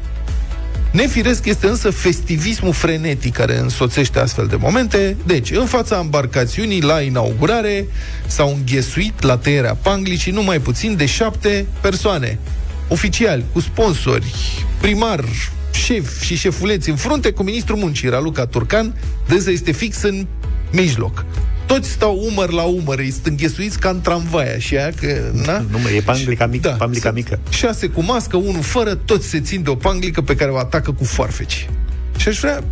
[0.91, 5.17] Nefiresc este însă festivismul frenetic care însoțește astfel de momente.
[5.25, 7.87] Deci, în fața embarcațiunii, la inaugurare,
[8.27, 12.39] s-au înghesuit la tăierea panglicii numai puțin de șapte persoane.
[12.87, 14.33] Oficiali, cu sponsori,
[14.81, 15.23] primar,
[15.71, 18.95] șef și șefuleți în frunte cu ministrul muncii, Raluca Turcan,
[19.27, 20.27] dânsa este fix în
[20.71, 21.25] mijloc.
[21.67, 25.65] Toți stau umăr la umăr, îi înghesuiți ca în tramvaia și aia că, na?
[25.71, 27.39] Nu, mă, e panglica mică, da, panglica sunt mică.
[27.49, 30.91] Șase cu mască, unul fără, toți se țin de o panglică pe care o atacă
[30.91, 31.69] cu foarfeci.
[32.17, 32.63] Și aș vrea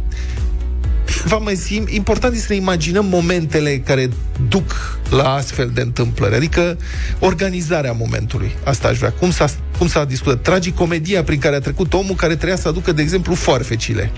[1.26, 4.10] v-am mai zis, important este să ne imaginăm momentele care
[4.50, 6.78] duc la astfel de întâmplări, adică
[7.20, 8.52] organizarea momentului.
[8.64, 9.12] Asta aș vrea.
[9.12, 10.42] Cum s-a, cum s-a discutat?
[10.42, 14.12] Tragicomedia prin care a trecut omul care trebuia să aducă, de exemplu, foarfecile.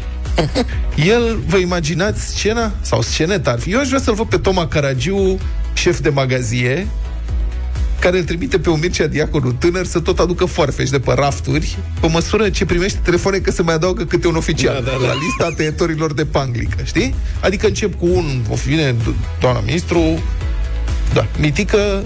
[1.14, 2.72] El, vă imaginați scena?
[2.82, 3.72] Sau sceneta ar fi.
[3.72, 5.40] Eu aș vrea să-l văd pe Toma Caragiu,
[5.74, 6.88] șef de magazie,
[8.00, 11.78] care îl trimite pe un Mircea Diaconu tânăr să tot aducă foarfeci de pe rafturi,
[12.00, 15.08] pe măsură ce primește telefoane că se mai adaugă câte un oficial Da, da, da.
[15.08, 17.16] la lista tăietorilor de panglică, știi?
[17.40, 18.96] Adică încep cu un, o fi vine
[19.40, 20.24] doamna ministru,
[21.14, 22.04] da, mitică,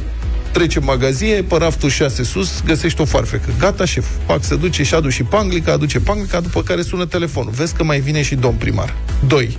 [0.52, 3.50] trece în magazie, pe raftul 6 sus, găsește o foarfecă.
[3.60, 4.06] Gata, șef.
[4.26, 7.52] Pac, se duce și aduce și panglica, aduce panglica, după care sună telefonul.
[7.52, 8.96] Vezi că mai vine și domn primar.
[9.28, 9.58] 2.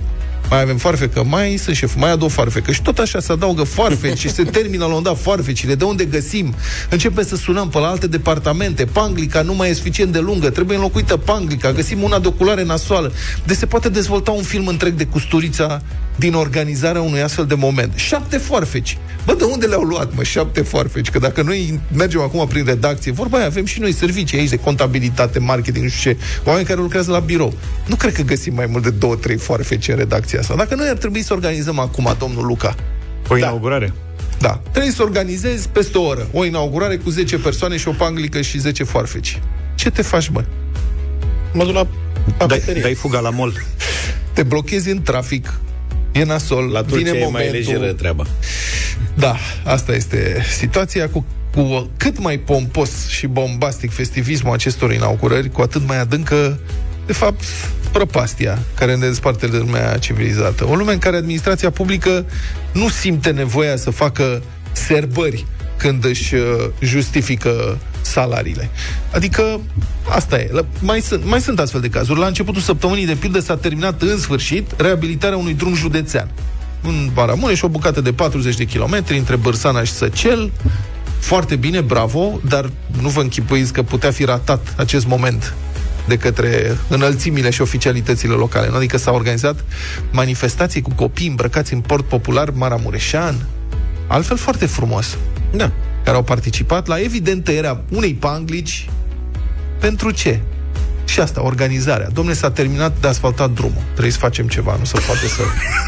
[0.49, 2.71] Mai avem foarfecă, mai sunt șef, mai adu o foarfecă.
[2.71, 5.75] Și tot așa se adaugă foarfeci și se termină la un moment dat foarfecile.
[5.75, 6.53] De unde găsim?
[6.89, 8.85] Începem să sunăm pe la alte departamente.
[8.85, 11.71] Panglica nu mai e suficient de lungă, trebuie înlocuită panglica.
[11.71, 13.11] Găsim una de oculare nasoală.
[13.45, 15.81] Deci se poate dezvolta un film întreg de custurița
[16.15, 17.91] din organizarea unui astfel de moment.
[17.95, 18.97] Șapte foarfeci.
[19.25, 21.09] Bă, de unde le-au luat, mă, șapte foarfeci?
[21.09, 24.55] Că dacă noi mergem acum prin redacție, vorba aia, avem și noi servicii aici de
[24.57, 27.53] contabilitate, marketing, nu știu ce, oameni care lucrează la birou.
[27.87, 30.55] Nu cred că găsim mai mult de două, trei foarfeci în redacția asta.
[30.55, 32.75] Dacă noi ar trebui să organizăm acum, domnul Luca,
[33.27, 33.93] O inaugurare?
[34.39, 38.41] da, trebuie să organizezi peste o oră o inaugurare cu 10 persoane și o panglică
[38.41, 39.41] și 10 foarfeci.
[39.75, 40.43] Ce te faci, mă?
[41.53, 42.81] Mă duc la Dai, papeterie.
[42.81, 43.53] dai fuga la mol.
[44.33, 45.53] Te blochezi în trafic,
[46.13, 47.55] e nasol, La vine Turcia e mai momentul...
[47.55, 48.25] lejeră treaba.
[49.13, 55.61] Da, asta este situația cu, cu cât mai pompos și bombastic festivismul acestor inaugurări, cu
[55.61, 56.59] atât mai adâncă,
[57.05, 57.43] de fapt,
[57.91, 60.67] prăpastia care ne desparte de lumea civilizată.
[60.67, 62.25] O lume în care administrația publică
[62.73, 65.45] nu simte nevoia să facă serbări
[65.77, 66.41] când își uh,
[66.79, 68.69] justifică salariile.
[69.13, 69.59] Adică,
[70.09, 70.49] asta e.
[70.51, 72.19] La- Mai sunt, mai sunt astfel de cazuri.
[72.19, 76.27] La începutul săptămânii, de pildă, s-a terminat în sfârșit reabilitarea unui drum județean
[76.83, 80.51] în Baramureș, o bucată de 40 de kilometri între Bărsana și Săcel.
[81.19, 82.69] Foarte bine, bravo, dar
[83.01, 85.53] nu vă închipuiți că putea fi ratat acest moment
[86.07, 88.69] de către înălțimile și oficialitățile locale.
[88.69, 88.75] Nu?
[88.75, 89.63] Adică s-au organizat
[90.11, 93.35] manifestații cu copii îmbrăcați în port popular maramureșan.
[94.07, 95.17] Altfel foarte frumos.
[95.55, 95.71] Da.
[96.03, 98.89] Care au participat la evident tăierea unei panglici
[99.79, 100.39] pentru ce?
[101.05, 102.07] Și asta, organizarea.
[102.13, 103.81] Domne, s-a terminat de asfaltat drumul.
[103.91, 105.41] Trebuie să facem ceva, nu se poate să...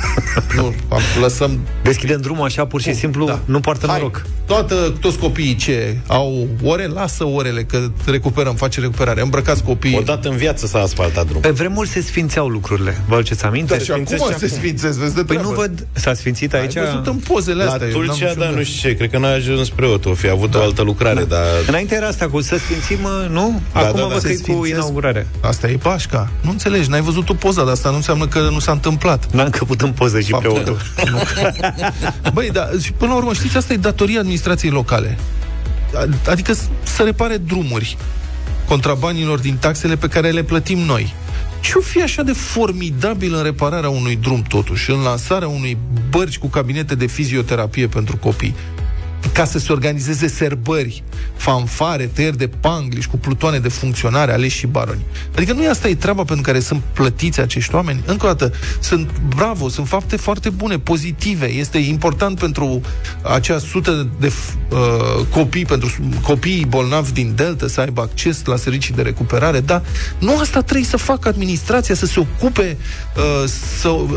[0.62, 3.40] nu, am, lăsăm Deschidem drumul așa, pur și Bun, simplu, da.
[3.46, 4.26] nu poartă Hai, noroc.
[4.46, 9.22] Toată, toți copiii ce au ore, lasă orele, că recuperăm, face recuperare.
[9.22, 9.98] Îmbrăcați copiii.
[9.98, 11.42] Odată în viață s-a asfaltat drumul.
[11.42, 13.02] Pe vremuri se sfințeau lucrurile.
[13.08, 13.74] Vă aduceți aminte?
[13.74, 14.58] Dar și acum sfințesc și se acum.
[14.58, 15.54] sfințesc, vezi de Păi treabă.
[15.54, 16.74] nu văd, s-a sfințit Ai aici?
[16.74, 17.88] văzut în pozele La astea.
[17.88, 18.58] eu n-am Tulcea, niciun dar gând.
[18.58, 20.60] nu știu ce, cred că n-a ajuns preot, o fi avut Da.
[20.60, 21.42] o altă lucrare, dar...
[21.68, 23.62] Înainte era asta cu să sfințim, mă, nu?
[23.74, 24.08] Da, Acum da, da.
[24.08, 24.70] văd că Se e cu sfințesc.
[24.74, 25.28] inaugurare.
[25.42, 26.30] Asta e pașca.
[26.42, 29.32] Nu înțelegi, n-ai văzut o poza, dar asta nu înseamnă că nu s-a întâmplat.
[29.34, 30.78] N-am căput în poză și Faptul preotul.
[30.96, 31.20] că- nu.
[32.34, 35.18] Băi, da, și până la urmă, știți, asta e datoria administrației locale.
[35.96, 37.98] A- Adică s- să repare drumuri
[38.68, 41.14] contrabanilor din taxele pe care le plătim noi.
[41.62, 45.78] Ce-o fi așa de formidabil în repararea unui drum, totuși, în lansarea unui
[46.10, 48.56] bărci cu cabinete de fizioterapie pentru copii?
[49.34, 51.04] Ca să se organizeze serbări,
[51.36, 55.06] fanfare, tăieri de pangliși cu plutoane de funcționare, aleși și baroni.
[55.36, 58.04] Adică nu e asta e treaba pentru care sunt plătiți acești oameni?
[58.06, 61.46] Încă o dată, sunt bravo, sunt fapte foarte bune, pozitive.
[61.46, 62.82] Este important pentru
[63.22, 64.32] acea sută de
[64.70, 69.84] uh, copii, pentru copiii bolnavi din Delta să aibă acces la servicii de recuperare, dar
[70.20, 72.78] nu asta trebuie să facă administrația, să se ocupe,
[73.18, 74.08] uh, să, um,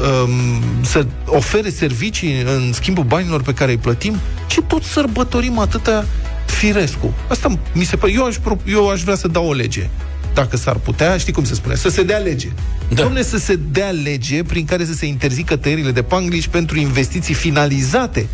[0.81, 6.05] să ofere servicii în schimbul banilor pe care îi plătim, ce tot sărbătorim atâta
[6.47, 7.15] firescu.
[7.29, 9.89] Asta mi se pare, eu aș, pro- eu aș vrea să dau o lege.
[10.35, 12.49] Dacă s-ar putea, știi cum se spune, să se dea lege.
[12.89, 13.03] Da.
[13.03, 17.35] Domne, să se dea lege prin care să se interzică tăierile de panglici pentru investiții
[17.35, 18.27] finalizate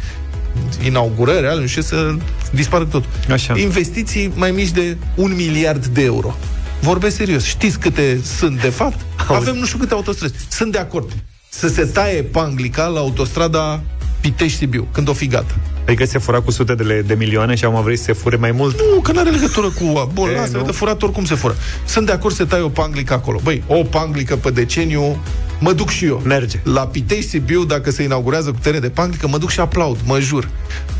[0.84, 2.14] inaugurări, ale, nu știu, să
[2.52, 3.04] dispară tot.
[3.30, 3.58] Așa.
[3.58, 6.36] Investiții mai mici de un miliard de euro.
[6.80, 7.44] Vorbesc serios.
[7.44, 9.00] Știți câte sunt de fapt?
[9.28, 9.48] Auzi.
[9.48, 10.34] Avem nu știu câte autostrăzi.
[10.48, 11.12] Sunt de acord.
[11.48, 13.82] Să se taie panglica la autostrada
[14.24, 15.54] Pitești-Sibiu, când o fi gata.
[15.86, 18.50] Adică se fura cu sute de, de milioane și am vrut să se fure mai
[18.50, 18.80] mult.
[18.94, 20.10] Nu, că nu are legătură cu...
[20.12, 20.62] Bun, E, lasă, nu?
[20.64, 21.56] de furat oricum se fură.
[21.84, 23.40] Sunt de acord să tai o panglică acolo.
[23.42, 25.18] Băi, o panglică pe deceniu
[25.64, 26.22] Mă duc și eu.
[26.24, 26.58] Merge.
[26.62, 30.20] La Pitești, Sibiu, dacă se inaugurează cu teren de panglică, mă duc și aplaud, mă
[30.20, 30.48] jur.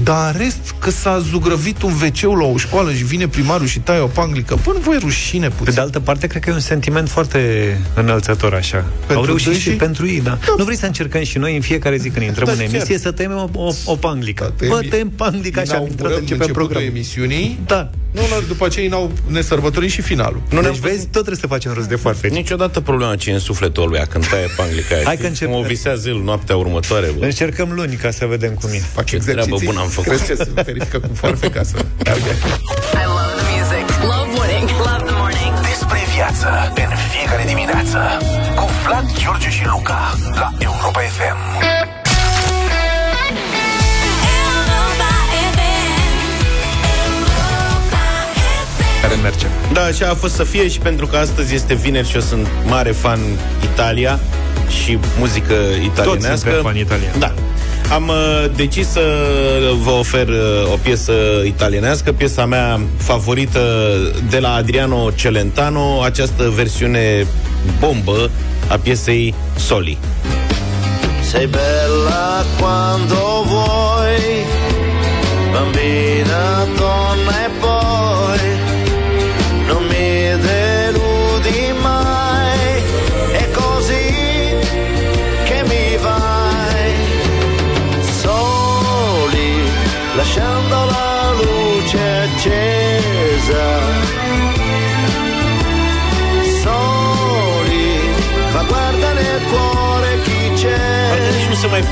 [0.03, 3.79] Dar în rest, că s-a zugrăvit un wc la o școală și vine primarul și
[3.79, 5.74] taie o panglică, până voi rușine Pe puțin.
[5.74, 7.40] de altă parte, cred că e un sentiment foarte
[7.94, 8.85] înălțător așa.
[8.98, 9.70] Pentru Au reușit dânsii?
[9.70, 10.38] și pentru ei, da.
[10.57, 12.68] Nu vrei să încercăm și noi în fiecare zi când intrăm Da, în chiar.
[12.74, 14.44] emisie să tăiem o, o, o panglică.
[14.57, 16.88] Da, tăiem- Bă, tăiem panglica așa, am intrat, Inaugurăm începem începutul programul.
[16.96, 17.59] emisiunii.
[17.66, 17.90] Da.
[18.12, 20.42] Nu, nu, după aceea inau, ne sărbătorim și finalul.
[20.50, 22.31] Nu deci vezi, tot trebuie să facem rost de foarfeci.
[22.33, 25.05] Niciodată problema ce e în sufletul lui când taie panglica aia.
[25.05, 27.07] Hai Știi că încep- Cum o visează el noaptea următoare.
[27.19, 27.25] Bă.
[27.25, 28.79] Încercăm luni ca să vedem cum e.
[28.95, 29.47] Fac Ce exerciții.
[29.51, 30.09] treabă bună am făcut.
[30.09, 32.31] Crezi ce se verifică cu foarfe ca să meargă.
[32.31, 33.87] I love the music.
[34.12, 34.69] Love winning.
[34.88, 35.53] Love the morning.
[35.71, 36.49] Despre viață
[36.83, 37.99] în fiecare dimineață
[38.59, 40.01] cu Vlad, George și Luca
[40.40, 41.38] la Europa FM.
[49.03, 49.47] Care merge.
[49.73, 52.47] Da, așa a fost să fie și pentru că astăzi este vineri și eu sunt
[52.67, 53.21] mare fan
[53.62, 54.21] Italia
[54.69, 56.37] și muzică italienească.
[56.37, 57.14] suntem fani italieni.
[57.19, 57.33] Da.
[57.93, 59.03] Am uh, decis să
[59.83, 61.12] vă ofer uh, o piesă
[61.45, 63.61] italienească, piesa mea favorită
[64.31, 67.27] de la Adriano Celentano, această versiune
[67.79, 68.31] bombă
[68.69, 69.99] a piesei Soli.
[71.31, 74.45] Sei bella quando vuoi,
[75.53, 77.63] bambina, donna e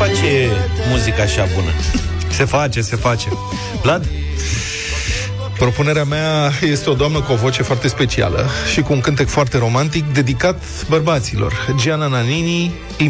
[0.02, 0.48] face
[0.90, 1.70] muzică așa bună.
[2.30, 3.28] Se face, se face.
[3.82, 4.08] Vlad?
[5.58, 9.58] Propunerea mea este o doamnă cu o voce foarte specială și cu un cântec foarte
[9.58, 11.74] romantic dedicat bărbaților.
[11.76, 13.08] Gianna Nannini, I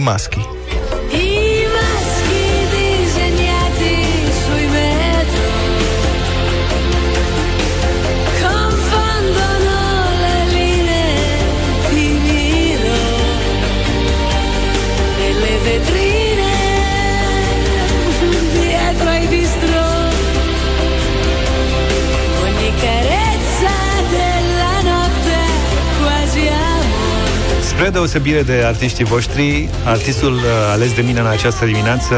[27.83, 30.43] Spre deosebire de artiștii voștri, artistul uh,
[30.73, 32.15] ales de mine în această dimineață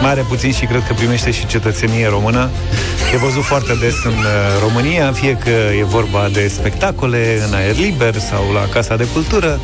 [0.00, 2.50] mai are puțin și cred că primește și cetățenie română.
[3.14, 4.24] E văzut foarte des în uh,
[4.62, 9.60] România, fie că e vorba de spectacole în aer liber sau la Casa de Cultură,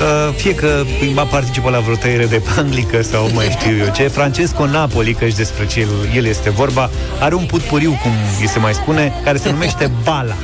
[0.00, 0.82] uh, fie că
[1.14, 4.08] va participă la vreo tăiere de panglică sau mai știu eu ce.
[4.08, 8.48] Francesco Napoli, că și despre ce el, el este vorba, are un putpuriu, cum îi
[8.48, 10.36] se mai spune, care se numește Bala.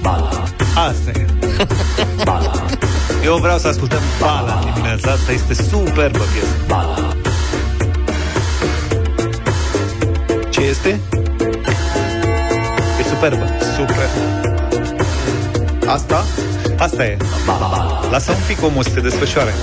[0.00, 0.42] Bala.
[0.74, 1.26] Asta e.
[3.22, 3.34] Bala.
[3.34, 5.32] Eu vreau să ascultăm Bala în dimineața asta.
[5.32, 6.56] Este superbă piesă.
[6.66, 7.16] Bala.
[10.50, 11.00] Ce este?
[13.00, 13.44] E superbă.
[13.76, 14.08] Super.
[15.86, 16.24] Asta?
[16.78, 17.16] Asta e.
[18.10, 19.54] Lasă un pic omul să te desfășoare.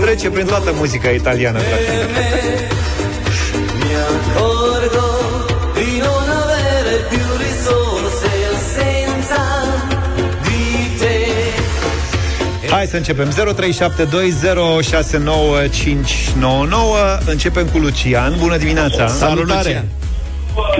[0.00, 2.08] Trece prin toată muzica italiană, frate.
[12.86, 13.28] Hai să începem
[17.20, 19.88] 0372069599 Începem cu Lucian Bună dimineața Salutare!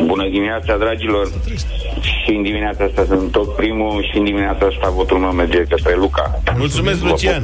[0.06, 1.32] Bună dimineața, dragilor!
[2.00, 5.94] Și în dimineața asta sunt tot primul și în dimineața asta votul meu merge către
[5.96, 6.40] Luca.
[6.56, 7.42] Mulțumesc, Lucian!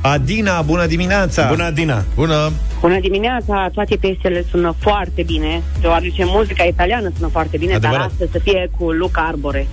[0.00, 2.04] Adina, bună dimineața Bună, Adina!
[2.14, 2.52] Bună!
[2.80, 7.98] Bună dimineața, toate piesele sună foarte bine, deoarece muzica italiană sună foarte bine, Adevărat.
[7.98, 9.66] dar astăzi să fie cu Luca Arbore.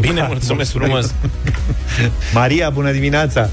[0.00, 1.14] Bine, mulțumesc frumos!
[2.34, 3.48] Maria, bună dimineața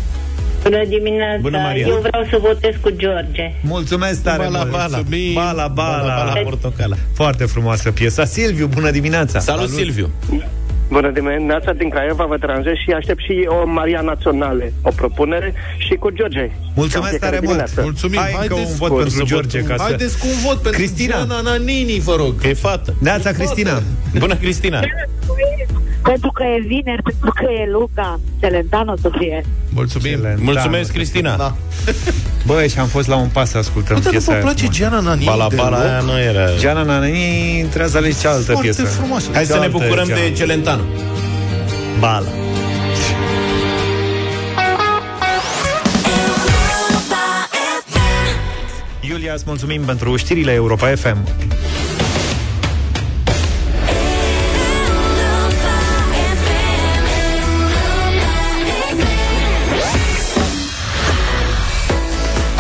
[0.70, 1.86] Bună dimineața, Bună, Maria.
[1.88, 3.54] eu vreau să votez cu George.
[3.62, 4.72] Mulțumesc tare Bala, mult.
[4.72, 4.88] bala.
[4.98, 5.34] Mulțumim.
[5.34, 5.98] Bala, bala.
[5.98, 6.96] Bala, bala, portocala.
[7.14, 10.10] Foarte frumoasă piesa Silviu, bună dimineața Salut, Silviu!
[10.90, 15.94] Bună dimineața din Craiova, vă deranjez și aștept și o Maria Naționale, o propunere și
[15.94, 16.50] cu George.
[16.76, 17.82] Mulțumesc Cam tare fiecare mult dimineață.
[17.82, 18.20] Mulțumim!
[18.20, 19.76] Hai încă Haideți un vot cu- pentru să George votăm.
[19.78, 19.88] ca să...
[19.90, 21.16] Haideți cu un vot pentru Cristina.
[21.16, 22.42] Gianna Nannini, vă rog!
[22.42, 22.94] Că e fată!
[23.00, 23.82] Neața Cristina
[24.20, 24.80] Bună, Cristina!
[26.06, 29.46] Pentru că e vineri, pentru că e Luca, Celentano să fie.
[29.70, 30.12] Mulțumim!
[30.12, 30.42] Excelent.
[30.42, 31.36] Mulțumesc, Da, Cristina!
[31.36, 31.56] Da.
[32.48, 34.42] Bă, și am fost la un pas să ascultăm Nu, dar nu piesa vă aia
[34.44, 34.78] place frumos.
[34.78, 35.64] Gianna Nannini Bala, deloc?
[35.70, 36.46] bala aia nu era...
[36.58, 39.30] Gianna Nannini trebuie să alegi cealaltă Foarte piesă frumoasă.
[39.34, 40.24] Hai să ne Cealaltă bucurăm Gianna.
[40.24, 40.82] de Celentano.
[42.00, 42.28] Bala
[49.02, 51.18] Iulia, îți mulțumim pentru știrile Europa FM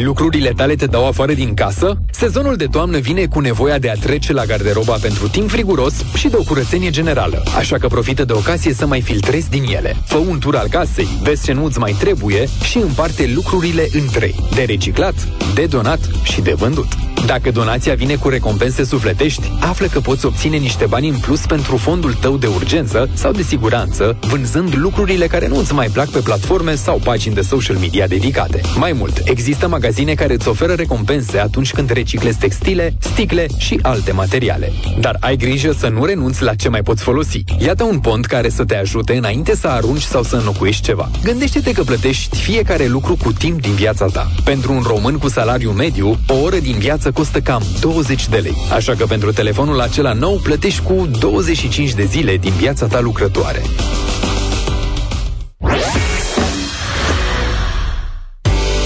[0.00, 1.98] Lucrurile tale te dau afară din casă?
[2.10, 6.28] Sezonul de toamnă vine cu nevoia de a trece la garderoba pentru timp friguros și
[6.28, 7.42] de o curățenie generală.
[7.56, 9.96] Așa că profită de ocazie să mai filtrezi din ele.
[10.04, 14.34] Fă un tur al casei, vezi ce nu-ți mai trebuie și împarte lucrurile în trei.
[14.54, 15.14] De reciclat,
[15.54, 17.11] de donat și de vândut.
[17.26, 21.76] Dacă donația vine cu recompense sufletești, află că poți obține niște bani în plus pentru
[21.76, 26.18] fondul tău de urgență sau de siguranță, vânzând lucrurile care nu îți mai plac pe
[26.18, 28.60] platforme sau pagini de social media dedicate.
[28.76, 34.12] Mai mult, există magazine care îți oferă recompense atunci când reciclezi textile, sticle și alte
[34.12, 34.72] materiale.
[35.00, 37.44] Dar ai grijă să nu renunți la ce mai poți folosi.
[37.58, 41.10] Iată un pont care să te ajute înainte să arunci sau să înlocuiești ceva.
[41.22, 44.30] Gândește-te că plătești fiecare lucru cu timp din viața ta.
[44.44, 48.56] Pentru un român cu salariu mediu, o oră din viață costă cam 20 de lei.
[48.72, 53.62] Așa că pentru telefonul acela nou plătești cu 25 de zile din viața ta lucrătoare.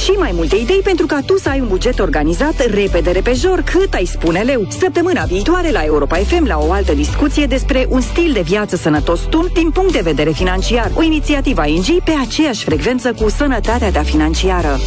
[0.05, 3.95] Și mai multe idei pentru ca tu să ai un buget organizat repede, repejor, cât
[3.95, 4.67] ai spune leu.
[4.79, 9.21] Săptămâna viitoare la Europa FM la o altă discuție despre un stil de viață sănătos
[9.21, 10.91] tun din punct de vedere financiar.
[10.95, 14.79] O inițiativă ING pe aceeași frecvență cu sănătatea ta financiară.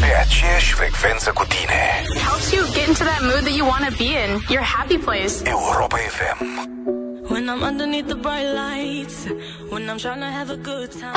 [0.00, 1.82] Pe aceeași frecvență cu tine.
[2.28, 4.30] Helps you get into that mood that you want to be in.
[4.56, 5.34] Your happy place.
[5.56, 6.38] Europa FM.
[7.32, 9.16] When I'm underneath the bright lights,
[9.72, 11.16] when I'm trying to have a good time.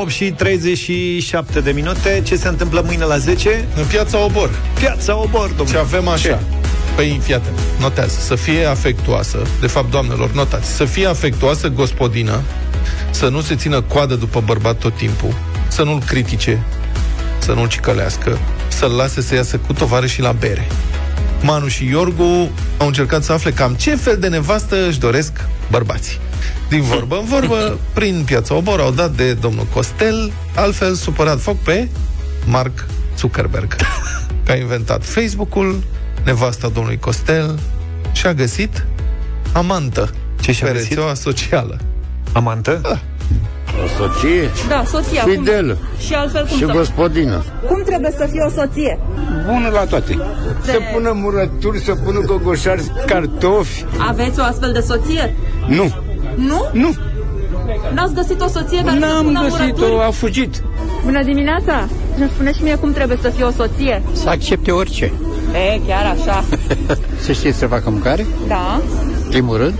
[0.00, 2.22] 8 și 37 de minute.
[2.24, 3.68] Ce se întâmplă mâine la 10?
[3.76, 4.50] În piața Obor.
[4.78, 5.70] Piața Obor, domnule.
[5.70, 6.28] Ce avem așa.
[6.28, 6.38] Ce?
[6.94, 8.20] Păi, fii atent, notează.
[8.20, 12.40] Să fie afectuoasă, de fapt, doamnelor, notați, să fie afectuoasă gospodină,
[13.10, 15.34] să nu se țină coadă după bărbat tot timpul,
[15.68, 16.62] să nu-l critique,
[17.38, 18.38] să nu-l cicălească,
[18.68, 20.66] să-l lase să iasă cu tovarășii la bere.
[21.42, 25.32] Manu și Iorgu au încercat să afle cam ce fel de nevastă își doresc
[25.70, 26.18] bărbații.
[26.68, 31.56] Din vorbă în vorbă, prin piața Obor au dat de domnul Costel, altfel supărat foc
[31.56, 31.88] pe
[32.44, 32.86] Mark
[33.18, 33.76] Zuckerberg,
[34.44, 35.82] că a inventat Facebook-ul,
[36.24, 37.58] nevasta domnului Costel
[38.12, 38.86] și a găsit
[39.52, 40.88] amantă Ce și-a pe găsit?
[40.88, 41.80] rețeaua socială.
[42.32, 42.78] Amantă?
[42.82, 42.98] Da.
[43.84, 45.22] O soție Da, soția.
[45.22, 46.72] fidelă Cum, și altfel cum și să...
[46.72, 47.44] gospodină.
[47.68, 48.98] Cum trebuie să fie o soție?
[49.46, 50.18] Bună la toate.
[50.64, 53.84] Să pună murături, să pună gogoșari, cartofi.
[54.08, 55.34] Aveți o astfel de soție?
[55.68, 55.94] Nu,
[56.34, 56.68] Nu?
[56.72, 56.94] nu.
[57.94, 60.02] N-ați găsit o soție care să N-am pună găsit-o, murături?
[60.06, 60.62] a fugit.
[61.04, 61.88] Bună dimineața!
[62.18, 64.02] Ne spune și mie cum trebuie să fie o soție.
[64.12, 65.12] Să accepte orice.
[65.74, 66.44] E, chiar așa.
[67.24, 68.80] Să știți să facă mâncare, Da.
[69.28, 69.74] primul rând,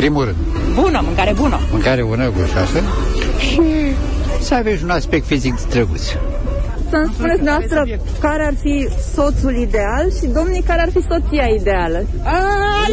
[0.00, 0.36] primul rând.
[0.82, 1.58] Bună, mâncare bună.
[1.70, 2.80] Mâncare bună, gușoasă
[3.46, 3.60] și
[4.40, 6.02] să aveți un aspect fizic drăguț.
[6.90, 7.86] Să-mi spuneți noastră
[8.20, 12.06] care ar fi soțul ideal și domnii care ar fi soția ideală.
[12.22, 12.38] A,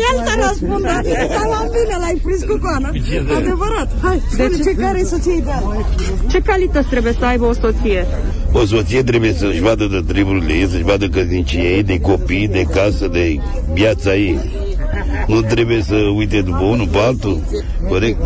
[0.08, 0.88] el să răspundă.
[0.88, 2.90] Dar la bine l-ai prins cu coana.
[3.38, 3.90] Adevărat.
[4.04, 5.86] Hai, spune ce care e soția ideală.
[6.32, 8.06] Ce calități trebuie să aibă o soție?
[8.52, 12.64] O soție trebuie să-și vadă de treburile ei, să-și vadă căsnicia ei, de copii, de
[12.74, 13.40] casă, de
[13.74, 14.40] viața ei.
[15.28, 17.42] Nu trebuie să uite după unul pe altul.
[17.88, 18.20] Corect?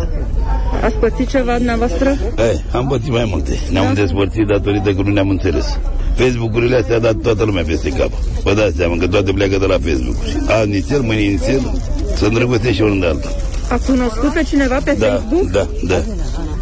[0.82, 2.16] Ați pățit ceva dumneavoastră?
[2.36, 3.58] Hai, am pățit mai multe.
[3.70, 5.78] Ne-am despărțit datorită că nu ne-am înțeles.
[6.14, 8.10] Facebook-urile astea a dat toată lumea peste cap.
[8.42, 10.16] Vă dați seama că toate pleacă de la Facebook.
[10.48, 11.72] Azi nițel, mâine nițel,
[12.16, 13.30] să îndrăgostești și unul de altul.
[13.70, 15.50] A cunoscut pe cineva pe Da, Facebook?
[15.50, 16.02] da, da.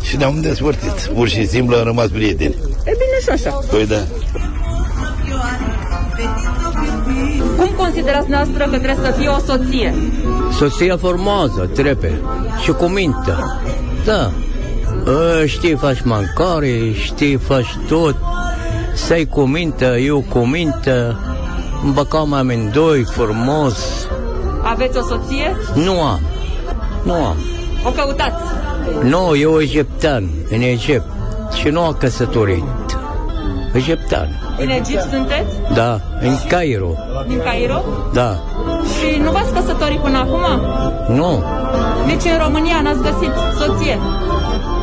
[0.02, 1.10] Și ne-am despărțit.
[1.14, 2.54] Pur și simplu am rămas prieteni.
[2.84, 3.50] E bine și așa.
[3.70, 3.96] Păi da.
[7.58, 9.94] Cum considerați noastră că trebuie să fie o soție?
[10.58, 12.20] Soția frumoasă, trebuie.
[12.62, 13.34] Și cu minte.
[14.04, 14.30] Da.
[15.12, 18.16] A, știi, faci mâncare, știi, faci tot.
[18.94, 21.16] Să-i cu minte, eu cu minte.
[21.84, 24.06] Îmbăcăm amândoi frumos.
[24.62, 25.56] Aveți o soție?
[25.74, 26.20] Nu am.
[27.02, 27.36] Nu am.
[27.86, 28.42] O căutați.
[29.02, 31.06] Nu, eu egiptean, în Egipt.
[31.60, 32.64] Și nu am căsătorit.
[33.72, 34.28] Egiptean.
[34.58, 35.56] Din Egipt sunteți?
[35.74, 36.90] Da, în Cairo.
[37.26, 37.82] Din Cairo?
[38.12, 38.36] Da.
[38.82, 40.44] Și nu v-ați căsătorit până acum?
[41.16, 41.42] Nu,
[42.06, 43.98] Nici în România n-ați găsit soție?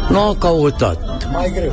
[0.10, 0.98] nu a căutat.
[1.32, 1.72] Mai greu.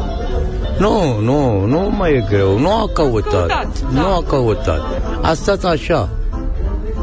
[0.79, 2.59] Nu, nu, nu mai e greu.
[2.59, 3.31] Nu a căutat.
[3.31, 4.01] Căutat, da.
[4.01, 4.81] Nu a căutat.
[5.23, 6.09] A stat așa,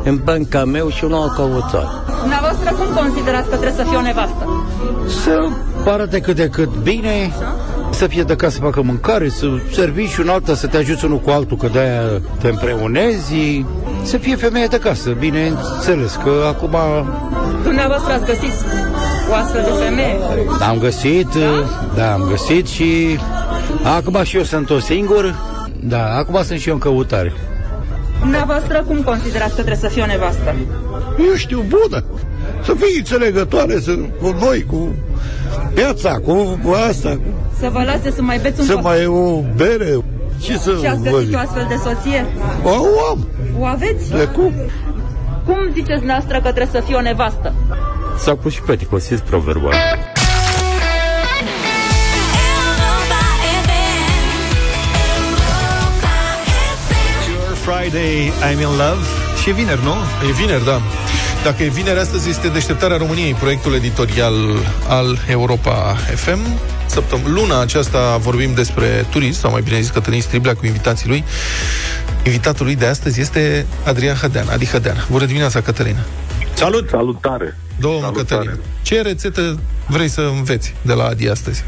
[0.04, 1.88] în banca meu și nu a căutat.
[2.20, 4.64] Dumneavoastră cum considerați că trebuie să fie o nevastă?
[5.24, 5.48] Să
[5.90, 7.32] arate cât de cât bine,
[7.92, 11.20] să fie de casă să facă mâncare, să servici un alta, să te ajuți unul
[11.20, 12.02] cu altul, că de-aia
[12.40, 13.66] te împreunezi,
[14.04, 16.76] să fie femeie de casă, bineînțeles, că acum
[17.64, 18.54] Dumneavoastră ați găsit
[19.30, 20.18] o astfel de femeie?
[20.60, 21.28] am găsit,
[21.96, 23.20] da, am găsit și
[23.84, 25.36] acum și eu sunt o singur,
[25.80, 27.34] da, acum sunt și eu în căutare.
[28.20, 30.56] Dumneavoastră cum considerați că trebuie să fie o nevastă?
[31.18, 32.04] Eu știu, bună,
[32.64, 34.96] să fiți înțelegătoare să, cu noi, cu
[35.74, 36.60] viața, cu
[36.90, 39.98] asta, cu, Să vă lase să mai beți un să coc- mai o bere,
[40.42, 41.36] ce să Și ați vă găsit zic?
[41.36, 42.26] o astfel de soție?
[42.64, 43.28] O, o am,
[43.60, 44.10] O aveți?
[44.10, 44.54] de cum?
[45.46, 47.54] Cum ziceți dumneavoastră că trebuie să fie o nevastă?
[48.18, 49.74] S-a pus și peticosiți proverbul.
[57.30, 59.02] Your Friday, I'm in love.
[59.42, 59.96] Și e vineri, nu?
[60.30, 60.82] E vineri, da.
[61.44, 64.34] Dacă e vineri, astăzi este deșteptarea României, proiectul editorial
[64.88, 66.40] al Europa FM.
[66.90, 71.24] Săptăm- luna aceasta vorbim despre turism, sau mai bine zis Cătălin Striblea cu invitații lui.
[72.24, 75.06] Invitatul lui de astăzi este Adrian Hădean, Adi Hădean.
[75.12, 76.00] Bună dimineața, Cătălina!
[76.54, 76.90] Salut!
[76.90, 77.58] Salutare!
[77.80, 78.46] Domnul Salutare.
[78.46, 81.64] Cătălin, ce rețetă vrei să înveți de la Adi astăzi?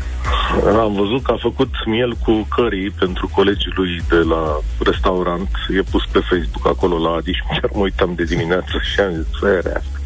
[0.80, 5.50] Am văzut că a făcut miel cu curry pentru colegii lui de la restaurant.
[5.78, 9.12] E pus pe Facebook acolo la Adi și chiar mă uitam de dimineață și am
[9.14, 9.98] zis, "Ferească."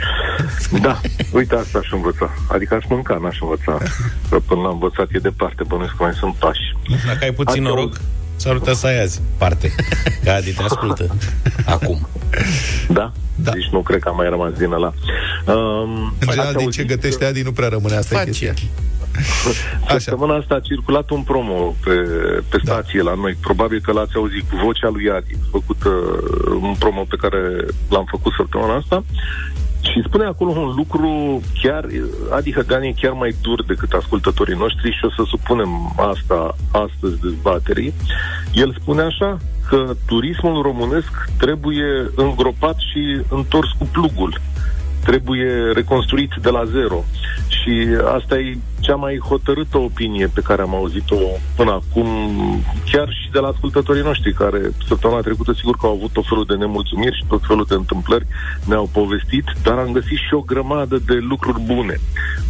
[0.81, 1.01] Da,
[1.31, 2.29] uite asta aș învăța.
[2.47, 3.77] Adică aș mânca, n-aș învăța.
[4.29, 6.75] Că până l-am învățat e departe, bănuiesc că mai sunt pași.
[7.05, 8.01] Dacă ai puțin Ați noroc,
[8.35, 9.71] s-ar putea să ai azi parte.
[10.23, 11.15] Că Adi te ascultă.
[11.75, 12.07] Acum.
[12.89, 13.11] Da?
[13.35, 13.51] da?
[13.51, 14.93] Deci nu cred că am mai rămas din ăla.
[15.45, 18.53] Um, În general, ați din auzit ce gătește Adi nu prea rămâne asta e chestia.
[19.97, 21.95] Săptămâna asta a circulat un promo pe,
[22.49, 23.37] pe stație la noi.
[23.41, 25.93] Probabil că l-ați auzit cu vocea lui Adi, făcut uh,
[26.61, 29.03] un promo pe care l-am făcut săptămâna asta.
[29.81, 31.87] Și spune acolo un lucru chiar,
[32.31, 37.19] Adi Hăgan e chiar mai dur decât ascultătorii noștri și o să supunem asta astăzi
[37.21, 37.93] dezbaterii.
[38.53, 39.37] El spune așa
[39.69, 44.39] că turismul românesc trebuie îngropat și întors cu plugul
[45.05, 47.03] trebuie reconstruit de la zero.
[47.47, 47.73] Și
[48.15, 51.15] asta e cea mai hotărâtă opinie pe care am auzit-o
[51.55, 52.07] până acum,
[52.91, 56.45] chiar și de la ascultătorii noștri, care săptămâna trecută sigur că au avut tot felul
[56.45, 58.27] de nemulțumiri și tot felul de întâmplări,
[58.65, 61.95] ne-au povestit, dar am găsit și o grămadă de lucruri bune.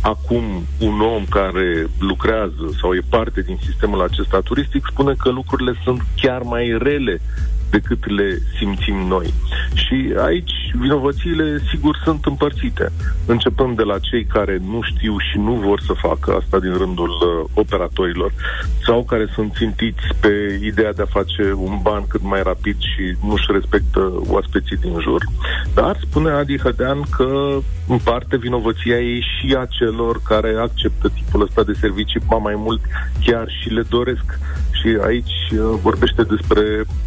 [0.02, 0.44] Acum,
[0.80, 6.02] un om care lucrează sau e parte din sistemul acesta turistic spune că lucrurile sunt
[6.16, 7.22] chiar mai rele
[7.70, 9.34] decât le simțim noi.
[9.74, 12.92] Și aici vinovățiile, sigur, sunt împărțite.
[13.26, 17.10] Începând de la cei care nu știu și nu vor să facă asta din rândul
[17.10, 18.34] uh, operatorilor
[18.86, 23.18] sau care sunt țintiți pe ideea de a face un ban cât mai rapid și
[23.28, 25.24] nu-și respectă oaspeții din jur.
[25.74, 27.58] Dar spune Adi Hădean că
[27.88, 32.54] în parte vinovăția e și a celor care acceptă tipul ăsta de servicii, ba mai
[32.58, 32.82] mult
[33.26, 34.40] chiar și le doresc
[34.86, 36.62] și aici uh, vorbește despre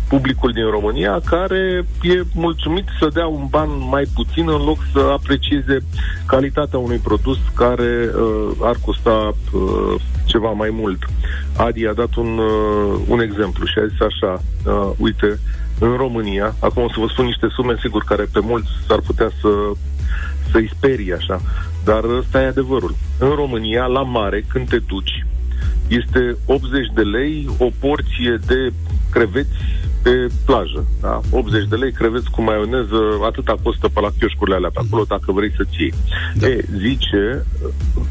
[0.08, 4.98] publicul din România care e mulțumit să dea un ban mai puțin în loc să
[4.98, 5.78] aprecieze
[6.26, 11.06] calitatea unui produs care uh, ar costa uh, ceva mai mult.
[11.56, 15.40] Adi a dat un, uh, un exemplu și a zis așa, uh, uite,
[15.80, 19.30] în România, acum o să vă spun niște sume, sigur, care pe mulți s-ar putea
[19.40, 19.48] să
[20.50, 21.40] să-i sperie așa,
[21.84, 22.94] dar ăsta e adevărul.
[23.18, 25.26] În România, la mare, când te duci,
[25.88, 28.72] este 80 de lei o porție de
[29.10, 29.56] creveți
[30.02, 30.86] pe plajă.
[31.00, 31.20] Da?
[31.30, 35.32] 80 de lei creveți cu maioneză, atâta costă pe la chioșcurile alea pe acolo, dacă
[35.32, 35.94] vrei să-ți iei.
[36.34, 36.46] Da.
[36.46, 37.46] E, zice,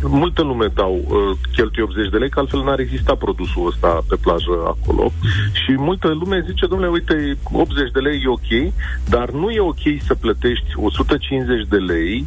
[0.01, 4.15] multă lume dau uh, cheltuie 80 de lei, că altfel n-ar exista produsul ăsta pe
[4.21, 5.11] plajă acolo.
[5.61, 8.73] Și multă lume zice, domnule, uite, 80 de lei e ok,
[9.09, 12.25] dar nu e ok să plătești 150 de lei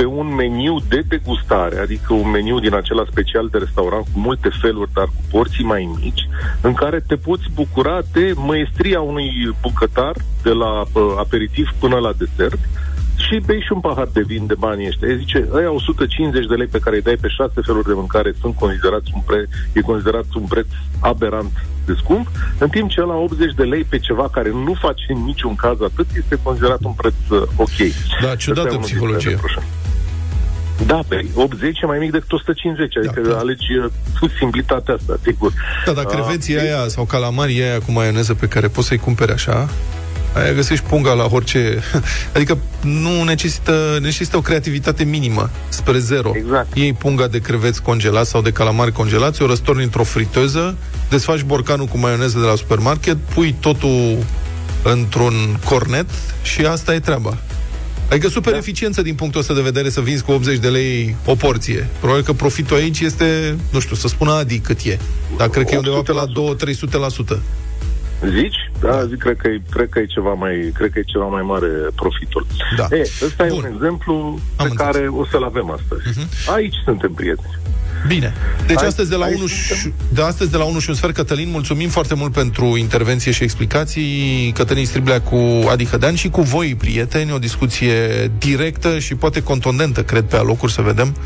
[0.00, 4.48] pe un meniu de degustare, adică un meniu din acela special de restaurant cu multe
[4.60, 6.28] feluri, dar cu porții mai mici,
[6.60, 9.30] în care te poți bucura de măestria unui
[9.60, 12.58] bucătar, de la uh, aperitiv până la desert,
[13.16, 15.08] și bei și un pahar de vin de banii ăștia.
[15.08, 18.34] E zice, ăia 150 de lei pe care îi dai pe șase feluri de mâncare
[18.40, 20.66] sunt considerați un pre, e considerat un preț
[21.00, 21.52] aberant
[21.86, 22.26] de scump,
[22.58, 25.80] în timp ce la 80 de lei pe ceva care nu face în niciun caz
[25.80, 27.78] atât, este considerat un preț uh, ok.
[28.22, 29.79] Da, ciudată Ăsta e unul dintre psihologie.
[30.80, 30.86] Reproșuri.
[30.86, 33.38] Da, pe 80 e mai mic decât 150, adică da.
[33.38, 33.76] alegi
[34.22, 35.52] uh, simplitatea asta, sigur.
[35.86, 39.32] Da, dar creveții Ah, aia sau calamarii aia cu maioneză pe care poți să-i cumperi
[39.32, 39.68] așa,
[40.34, 41.82] aia găsești punga la orice...
[42.34, 46.32] Adică nu necesită, necesită o creativitate minimă, spre zero.
[46.34, 46.76] Exact.
[46.76, 50.76] Iei punga de creveți congelați sau de calamari congelați, o răstorni într-o friteză,
[51.10, 54.16] desfaci borcanul cu maioneză de la supermarket, pui totul
[54.82, 56.06] într-un cornet
[56.42, 57.38] și asta e treaba.
[58.10, 58.58] Adică super da.
[58.58, 61.88] eficiență din punctul ăsta de vedere să vinzi cu 80 de lei o porție.
[61.98, 64.98] Probabil că profitul aici este, nu știu, să spună Adi cât e.
[65.36, 67.38] Dar cred că e undeva pe la 2-300%.
[68.28, 68.70] Zici?
[68.80, 71.42] Da, zic, cred că, e, cred că e ceva mai, cred că e ceva mai
[71.42, 72.46] mare profitul.
[72.76, 72.96] Da.
[72.96, 76.02] E, ăsta e un exemplu pe care o să-l avem astăzi.
[76.08, 76.28] Mhm.
[76.54, 77.58] Aici suntem prieteni.
[78.06, 78.34] Bine.
[78.66, 80.94] Deci Hai- astăzi de la hai 1 și, de astăzi de la 1 și un
[80.94, 84.52] sfert, Cătălin, mulțumim foarte mult pentru intervenție și explicații.
[84.54, 90.02] Cătălin Striblea cu Adi Hădean și cu voi, prieteni, o discuție directă și poate contundentă,
[90.02, 91.16] cred, pe alocuri să vedem,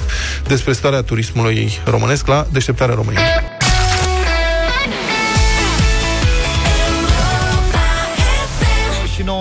[0.47, 3.23] despre starea turismului românesc la Deșteptarea României.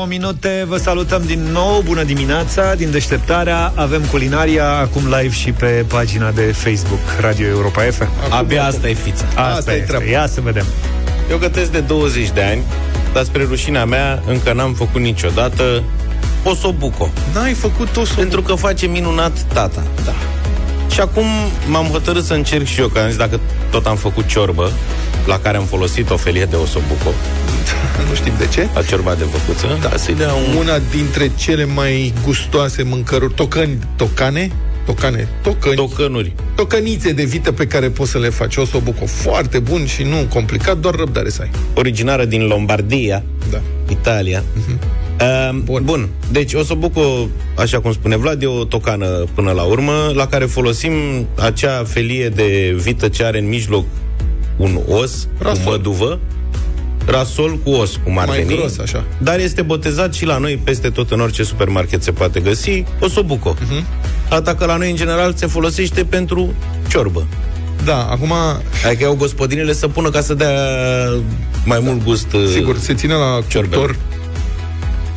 [0.03, 5.51] 9 minute, vă salutăm din nou, bună dimineața, din deșteptarea, avem culinaria, acum live și
[5.51, 8.07] pe pagina de Facebook, Radio Europa FM.
[8.29, 9.25] Abia asta e fița.
[9.27, 10.05] Asta, Asta asta e este, treaba.
[10.05, 10.65] ia să vedem.
[11.29, 12.61] Eu gătesc de 20 de ani,
[13.13, 15.83] dar spre rușinea mea încă n-am făcut niciodată
[16.43, 17.09] osobuco.
[17.33, 18.19] N-ai făcut osobuco?
[18.21, 19.83] Pentru că face minunat tata.
[20.05, 20.13] Da.
[20.93, 21.25] Și acum
[21.69, 23.39] m-am hotărât să încerc și eu, că am zis dacă
[23.71, 24.71] tot am făcut ciorbă,
[25.25, 27.09] la care am folosit o felie de osobuco.
[28.09, 28.67] nu știm de ce.
[28.73, 29.79] La ciorba de văcuță.
[29.81, 29.97] Da.
[29.97, 30.55] Să-i dea un...
[30.57, 34.51] Una dintre cele mai gustoase mâncăruri, tocăni, tocane,
[34.85, 36.33] tocane, tocăni, Tocănuri.
[36.55, 38.55] tocănițe de vită pe care poți să le faci.
[38.55, 41.49] Osobuco foarte bun și nu complicat, doar răbdare să ai.
[41.73, 43.61] Originară din Lombardia, da.
[43.89, 44.43] Italia.
[45.21, 45.81] Uh, bun.
[45.83, 46.09] bun.
[46.31, 50.93] Deci osobuco, așa cum spune Vlad, e o tocană până la urmă, la care folosim
[51.39, 53.85] acea felie de vită ce are în mijloc
[54.57, 55.63] un os, Rasol.
[55.63, 56.19] cu măduvă,
[57.05, 58.57] rasol cu os, cum ar Mai veni.
[58.57, 59.03] gros, așa.
[59.17, 63.55] Dar este botezat și la noi, peste tot în orice supermarket se poate găsi, osobuco.
[63.59, 63.79] Mhm.
[63.79, 64.29] Uh-huh.
[64.29, 66.53] Atât că la noi, în general, se folosește pentru
[66.89, 67.25] ciorbă.
[67.83, 68.31] Da, acum...
[68.85, 70.49] Adică iau gospodinele să pună ca să dea
[71.65, 73.95] mai mult gust Sigur, se ține la cuptor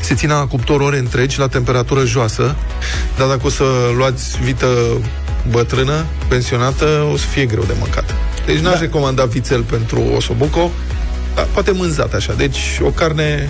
[0.07, 2.57] se ține la cuptor ore întregi, la temperatură joasă,
[3.17, 3.65] dar dacă o să
[3.97, 4.67] luați vită
[5.51, 8.15] bătrână, pensionată, o să fie greu de mâncat.
[8.47, 8.81] Deci n-aș da.
[8.81, 10.71] recomanda vițel pentru osobuco,
[11.35, 12.33] dar poate mânzat așa.
[12.33, 13.49] Deci o carne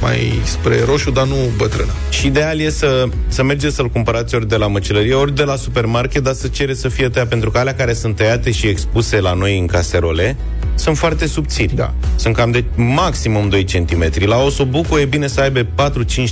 [0.00, 1.92] mai spre roșu, dar nu bătrână.
[2.10, 5.56] Și ideal e să, să mergeți să-l cumpărați ori de la măcelărie, ori de la
[5.56, 9.20] supermarket, dar să cere să fie tăiat, pentru că alea care sunt tăiate și expuse
[9.20, 10.36] la noi în caserole
[10.74, 11.74] sunt foarte subțiri.
[11.74, 11.94] Da.
[12.16, 14.12] Sunt cam de maximum 2 cm.
[14.24, 15.66] La osobuco e bine să aibă 4-5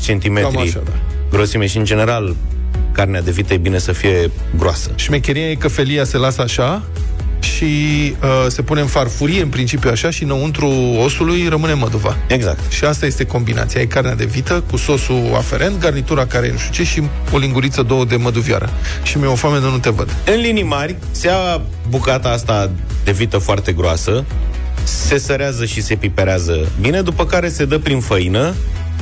[0.06, 0.92] cm Cam așa, da.
[1.30, 2.36] grosime și, în general,
[2.92, 4.90] carnea de vită e bine să fie groasă.
[4.94, 6.82] Șmecheria e că felia se lasă așa
[7.40, 7.64] și
[8.22, 10.68] uh, se pune în farfurie, în principiu așa, și înăuntru
[11.04, 12.16] osului rămâne măduva.
[12.26, 12.72] Exact.
[12.72, 13.80] Și asta este combinația.
[13.80, 17.38] Ai carnea de vită cu sosul aferent, garnitura care e nu știu ce și o
[17.38, 18.70] linguriță, două de măduvioară.
[19.02, 20.16] Și mi-e o foame de nu te văd.
[20.34, 22.70] În linii mari, se ia bucata asta
[23.04, 24.24] de vită foarte groasă,
[24.82, 28.54] se sărează și se piperează bine, după care se dă prin făină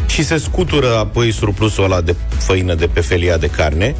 [0.07, 3.95] și se scutură apoi surplusul ăla de făină de pe felia de carne.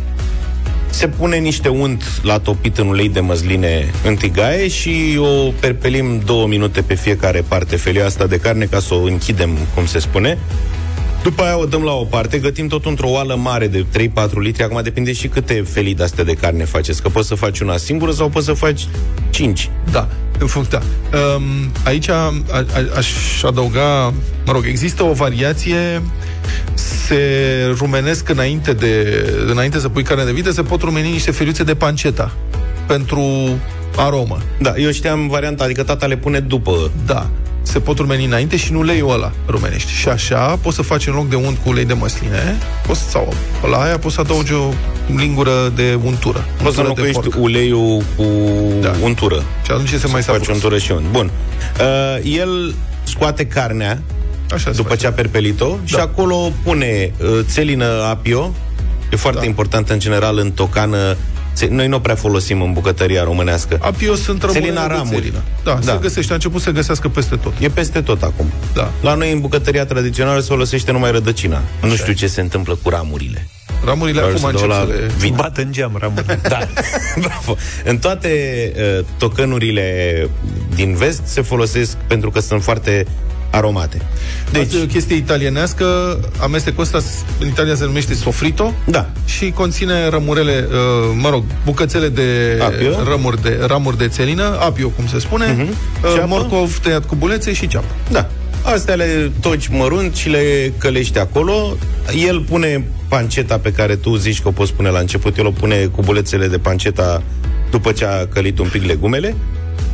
[0.91, 6.23] Se pune niște unt la topit în ulei de măsline în tigaie și o perpelim
[6.25, 9.99] două minute pe fiecare parte felia asta de carne ca să o închidem, cum se
[9.99, 10.39] spune.
[11.23, 14.63] După aia o dăm la o parte, gătim tot într-o oală mare de 3-4 litri.
[14.63, 18.13] Acum depinde și câte felii de-astea de carne faceți, că poți să faci una singură
[18.13, 18.87] sau poți să faci
[19.31, 19.71] 5.
[19.91, 20.09] Da,
[20.39, 20.79] în funcție.
[21.11, 21.19] Da.
[21.19, 21.43] Um,
[21.85, 22.65] aici a, a,
[22.97, 24.15] aș adăuga,
[24.47, 26.03] mă rog, există o variație
[26.75, 31.65] se rumenesc înainte, de, înainte să pui carne de vită, se pot rumeni niște feliuțe
[31.65, 32.33] de panceta
[32.87, 33.49] pentru
[33.97, 34.39] aromă.
[34.61, 36.91] Da, eu știam varianta, adică tata le pune după.
[37.07, 37.31] Da,
[37.69, 39.93] se pot rumeni înainte și în uleiul ăla rumenești.
[39.93, 43.35] Și așa poți să faci în loc de unt cu ulei de măsline, poți, sau
[43.71, 44.73] la aia poți să adaugi o
[45.17, 46.45] lingură de untură.
[46.63, 47.35] Poți să untură de înlocuiești porc.
[47.45, 48.25] uleiul cu
[48.81, 48.93] Da.
[49.03, 49.35] untură.
[49.65, 50.63] Și atunci este mai Să faci savuros.
[50.63, 51.05] untură și unt.
[51.11, 51.31] Bun.
[51.81, 54.03] Uh, el scoate carnea
[54.53, 55.01] Așa se după face.
[55.01, 55.77] ce a perpelit-o da.
[55.85, 58.55] și acolo pune uh, țelină apio.
[59.13, 59.47] E foarte da.
[59.47, 61.17] important în general în tocană.
[61.59, 63.79] Țe- Noi nu prea folosim în bucătăria românească.
[63.81, 65.15] Apio sunt rămâne Țelina de ramuri.
[65.17, 65.43] țelină.
[65.65, 66.33] Da, da, se găsește.
[66.33, 67.53] A început să găsească peste tot.
[67.61, 68.47] E peste tot acum.
[68.75, 68.91] Da.
[69.01, 71.61] La noi în bucătăria tradițională se folosește numai rădăcina.
[71.83, 73.49] nu știu ce se întâmplă cu ramurile.
[73.85, 75.13] Ramurile Probabil acum se dau încep la să le...
[75.19, 75.35] vin.
[75.37, 76.39] Bat în geam, ramurile.
[76.49, 76.59] Da,
[77.27, 77.57] bravo.
[77.85, 78.29] În toate
[78.99, 80.29] uh, tocănurile
[80.75, 83.07] din vest se folosesc pentru că sunt foarte
[83.51, 84.01] aromate.
[84.53, 86.99] Deci, Asta e o chestie italienească, amestecul ăsta
[87.41, 89.09] în Italia se numește sofrito Da.
[89.25, 93.03] și conține rămurele, uh, mă rog, bucățele de Apio.
[93.05, 95.61] ramuri de, ramuri de țelină, apio, cum se spune, Mhm.
[95.71, 96.27] uh, Ceapă.
[96.27, 97.87] morcov tăiat cu bulețe și ceapă.
[98.11, 98.29] Da.
[98.63, 101.77] Astea le toci mărunt și le călești acolo.
[102.25, 105.37] El pune panceta pe care tu zici că o poți pune la început.
[105.39, 107.23] El o pune cu bulețele de panceta
[107.71, 109.35] după ce a călit un pic legumele.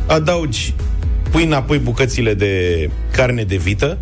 [0.05, 0.73] Adaugi,
[1.31, 3.97] pui înapoi bucățile de carne de vită.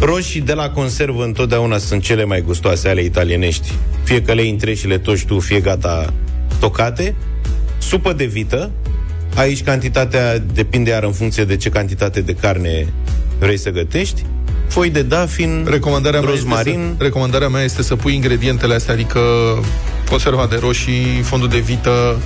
[0.00, 3.72] Roșii de la conservă întotdeauna sunt cele mai gustoase ale italienești.
[4.02, 6.12] Fie că le intri și le toci tu, fie gata
[6.60, 7.14] tocate.
[7.78, 8.70] Supă de vită.
[9.34, 12.86] Aici cantitatea depinde iar în funcție de ce cantitate de carne
[13.38, 14.24] vrei să gătești.
[14.68, 16.94] Foi de dafin, Recomandarea mea, este rozmarin.
[16.96, 19.20] să, recomandarea mea este să pui ingredientele astea, adică
[20.08, 22.18] conserva de roșii, fondul de vită,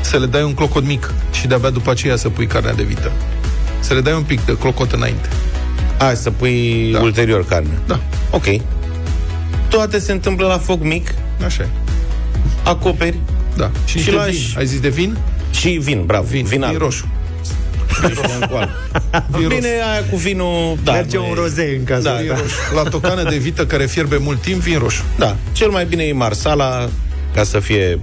[0.00, 3.12] să le dai un clocot mic și de-abia după aceea să pui carnea de vită.
[3.80, 5.28] Să le dai un pic de clocot înainte.
[5.98, 7.00] A, să pui da.
[7.00, 7.78] ulterior carne.
[7.86, 8.00] Da.
[8.30, 8.44] Ok.
[9.68, 11.14] Toate se întâmplă la foc mic.
[11.44, 11.68] Așa e.
[12.64, 13.18] Acoperi.
[13.56, 13.70] Da.
[13.84, 14.54] Și, Și și lași- vin.
[14.58, 15.16] Ai zis de vin?
[15.50, 16.24] Și vin, bravo.
[16.26, 16.78] Vin, vin, vin alb.
[16.78, 17.08] roșu.
[19.30, 20.78] Vin Bine, aia cu vinul...
[20.84, 22.02] Da, Merge nu un e- roze în casă.
[22.02, 22.34] Da, Vin da.
[22.34, 22.54] roșu.
[22.74, 25.02] La tocană de vită care fierbe mult timp, vin roșu.
[25.18, 26.88] Da, cel mai bine e marsala
[27.34, 27.98] ca să fie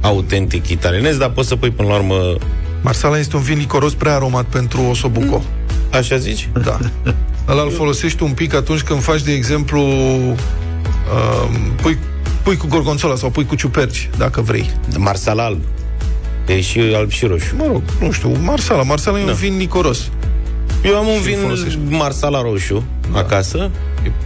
[0.00, 2.34] autentic italienez, dar poți să pui până la urmă...
[2.82, 5.42] Marsala este un vin licoros prea aromat pentru osobuco.
[5.92, 6.48] Așa zici?
[6.62, 6.78] Da.
[7.48, 11.48] Ăla îl folosești un pic atunci când faci, de exemplu, uh,
[11.82, 11.98] pui,
[12.42, 14.70] pui cu gorgonzola sau pui cu ciuperci, dacă vrei.
[14.96, 15.60] Marsala alb.
[16.46, 17.54] E și alb și roșu.
[17.56, 18.82] Mă rog, nu știu, marsala.
[18.82, 19.30] Marsala e Da.
[19.30, 20.10] un vin licoros.
[20.84, 21.78] Eu am un Și vin folosești.
[21.88, 23.18] marsala roșu da.
[23.18, 23.70] acasă,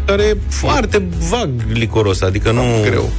[0.05, 2.63] care e foarte vag licoros, adică nu...
[2.83, 3.11] Greu.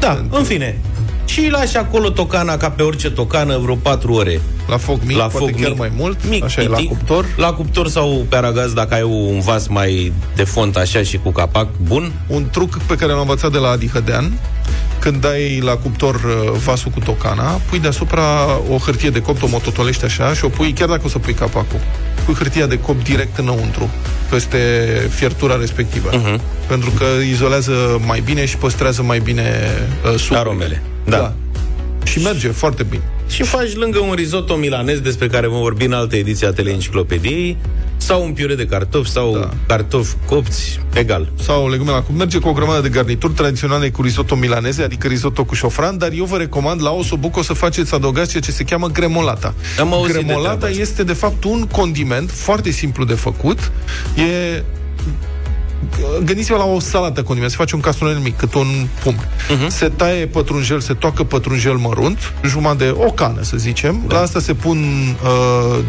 [0.00, 0.78] Da, în fine.
[1.26, 4.40] Și lași acolo tocana ca pe orice tocană vreo 4 ore.
[4.68, 6.28] La foc mic, la poate foc chiar mic, mai mult.
[6.28, 6.90] mic, Așa e, la pitic.
[6.90, 7.24] cuptor.
[7.36, 11.30] La cuptor sau pe aragaz dacă ai un vas mai de font așa și cu
[11.30, 12.12] capac bun.
[12.26, 14.38] Un truc pe care l-am învățat de la Adi Hădean,
[15.06, 18.24] când dai la cuptor uh, vasul cu tocana, pui deasupra
[18.70, 21.32] o hârtie de copt, o mototolești așa și o pui, chiar dacă o să pui
[21.32, 21.80] capacul,
[22.24, 23.90] pui hârtia de copt direct înăuntru,
[24.30, 24.58] peste
[25.10, 26.10] fiertura respectivă.
[26.12, 26.40] Mhm.
[26.66, 29.42] Pentru că izolează mai bine și păstrează mai bine
[30.12, 30.36] uh, sucul.
[30.36, 30.82] Aromele.
[31.04, 31.16] Da.
[31.16, 31.32] da.
[32.04, 33.02] Și merge foarte bine.
[33.28, 37.56] Și faci lângă un risotto milanez despre care vom vorbi în alte ediții a teleenciclopediei
[37.96, 39.50] sau un piure de cartofi sau da.
[39.66, 41.28] cartofi copți, egal.
[41.42, 42.18] sau legume la cupt.
[42.18, 46.12] Merge cu o grămadă de garnituri tradiționale cu risotto milaneze, adică risotto cu șofran, dar
[46.12, 49.54] eu vă recomand la osobuco să faceți, să adăugați ceea ce se cheamă gremolata.
[49.80, 50.80] Am auzit de gremolata treaba asta.
[50.80, 53.72] este de fapt un condiment foarte simplu de făcut.
[54.16, 54.62] E
[56.24, 59.28] Gândiți-vă la o salată condiment, se face un castrol mic, cât un pumn.
[59.48, 59.64] Mhm.
[59.64, 59.68] Uh-huh.
[59.68, 64.02] Se taie pătrunjel, se toacă pătrunjel mărunt, jumătate de o cană, să zicem.
[64.06, 64.14] Da.
[64.14, 64.78] La asta se pun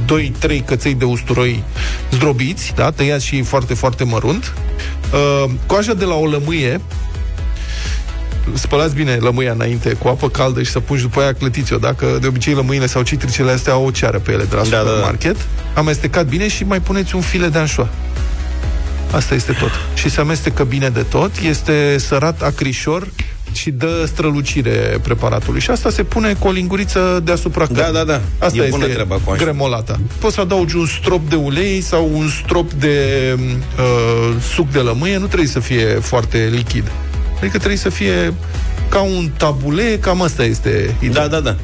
[0.08, 0.20] uh,
[0.60, 1.64] 2-3 căței de usturoi
[2.12, 4.54] zdrobiți, da, tăiați și foarte, foarte mărunt.
[5.14, 6.82] Uh, coaja de la o lămâie,
[8.54, 11.78] spălați bine lămâia înainte cu apă caldă și să pungi după aia clătiți-o.
[11.78, 14.70] Dacă de obicei lămâile sau citricele astea au o ceară pe ele de la Da,
[14.70, 14.80] da, da.
[14.90, 15.36] supermarket,
[15.74, 17.90] amestecat bine și mai puneți un file de anșoa.
[19.12, 19.72] Asta este tot.
[19.94, 23.08] Și se amestecă bine de tot, este sărat acrișor
[23.54, 25.60] și dă strălucire preparatului.
[25.62, 27.94] Și asta se pune cu o linguriță deasupra Da, cărnii.
[27.94, 28.22] da, da.
[28.46, 29.44] Asta E bună este treaba cu așa.
[29.44, 30.00] gremolata.
[30.20, 32.96] Poți să adaugi un strop de ulei sau un strop de
[33.80, 36.92] uh, suc de lămâie, nu trebuie să fie foarte lichid.
[37.38, 38.34] Adică trebuie să fie
[38.90, 41.28] ca un tabule, cam asta este ideea.
[41.28, 41.56] Da, da, da.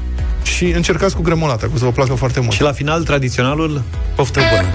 [0.44, 2.52] Și încercați cu gremolata, că o să vă placă foarte mult.
[2.52, 3.82] Și la final, tradiționalul,
[4.16, 4.68] Poftă bună.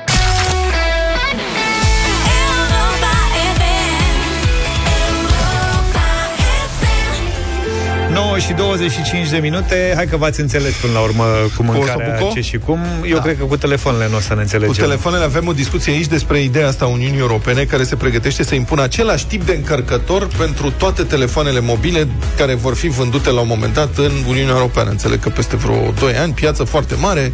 [8.48, 9.92] Și 25 de minute.
[9.96, 11.24] Hai că v-ați înțeles până la urmă
[11.56, 12.32] cu mâncarea Osobuco?
[12.34, 12.78] ce și cum.
[13.08, 13.22] Eu Da.
[13.22, 14.72] cred că cu telefoanele nu o să ne înțelegem.
[14.74, 18.42] Cu telefoanele avem o discuție aici despre ideea asta a Uniunii Europene care se pregătește
[18.42, 23.40] să impună același tip de încărcător pentru toate telefoanele mobile care vor fi vândute la
[23.40, 24.90] un moment dat în Uniunea Europeană.
[24.90, 27.32] Înțeleg că peste vreo 2 ani, piață foarte mare,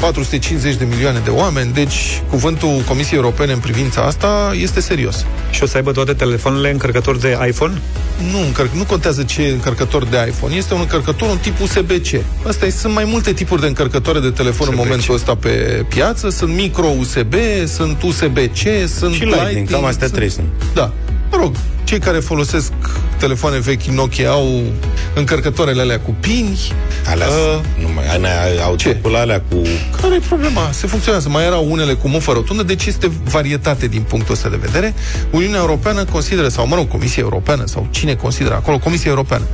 [0.00, 5.26] 450 de milioane de oameni, deci cuvântul Comisiei Europene în privința asta este serios.
[5.50, 7.74] Și o să aibă toate telefoanele încărcători de iPhone?
[8.30, 10.51] Nu, încărc, nu contează ce e încărcător de iPhone.
[10.56, 12.20] Este un încărcător, un tip USB-C.
[12.46, 14.84] Asta e, sunt mai multe tipuri de încărcătoare de telefon în USB-C.
[14.84, 16.30] momentul ăsta pe piață.
[16.30, 17.34] Sunt micro-USB,
[17.66, 20.18] sunt USB-C, sunt Și Lightning, cam astea sunt...
[20.18, 20.46] trei sunt.
[20.74, 20.92] Da.
[21.30, 21.54] Mă rog,
[21.92, 22.72] cei care folosesc
[23.18, 24.62] telefoane vechi Nokia au
[25.14, 26.58] încărcătoarele alea cu pini.
[27.06, 29.56] Alea uh, nu mai, alea, autocul alea cu...
[30.00, 30.70] care e problema?
[30.70, 31.28] Se funcționează.
[31.28, 34.94] Mai erau unele cu mufă rotundă, deci este varietate din punctul ăsta de vedere.
[35.30, 39.44] Uniunea Europeană consideră, sau mă rog, Comisia Europeană, sau cine consideră acolo, Comisia Europeană,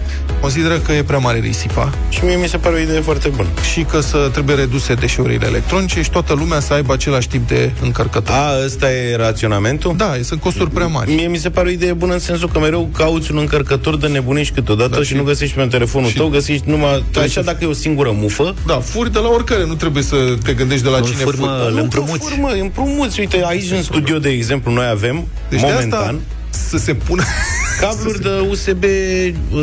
[0.41, 1.93] consideră că e prea mare risipa.
[2.09, 3.49] Și mie mi se pare o idee foarte bună.
[3.73, 7.73] Și că să trebuie reduse deșeurile electronice și toată lumea să aibă același tip de
[7.83, 8.35] încărcător.
[8.35, 9.95] A, ăsta e raționamentul?
[9.97, 11.15] Da, sunt costuri prea mari.
[11.15, 14.07] Mie mi se pare o idee bună în sensul că mereu cauți un încărcător de
[14.07, 17.05] nebunești câteodată da, și, și nu găsești pe telefonul și tău, găsești numai...
[17.23, 18.55] Așa dacă e o singură mufă...
[18.67, 21.39] Da, furi de la oricare, nu trebuie să te gândești de la cine furi.
[21.39, 22.19] Mă, nu, împrumuți.
[22.19, 23.21] Furi, mă, împrumuți.
[23.21, 25.89] Uite, aici în studio, de exemplu, noi avem, deci momentan...
[25.89, 26.15] De asta
[26.51, 27.23] să se pună
[27.81, 28.85] cabluri de USB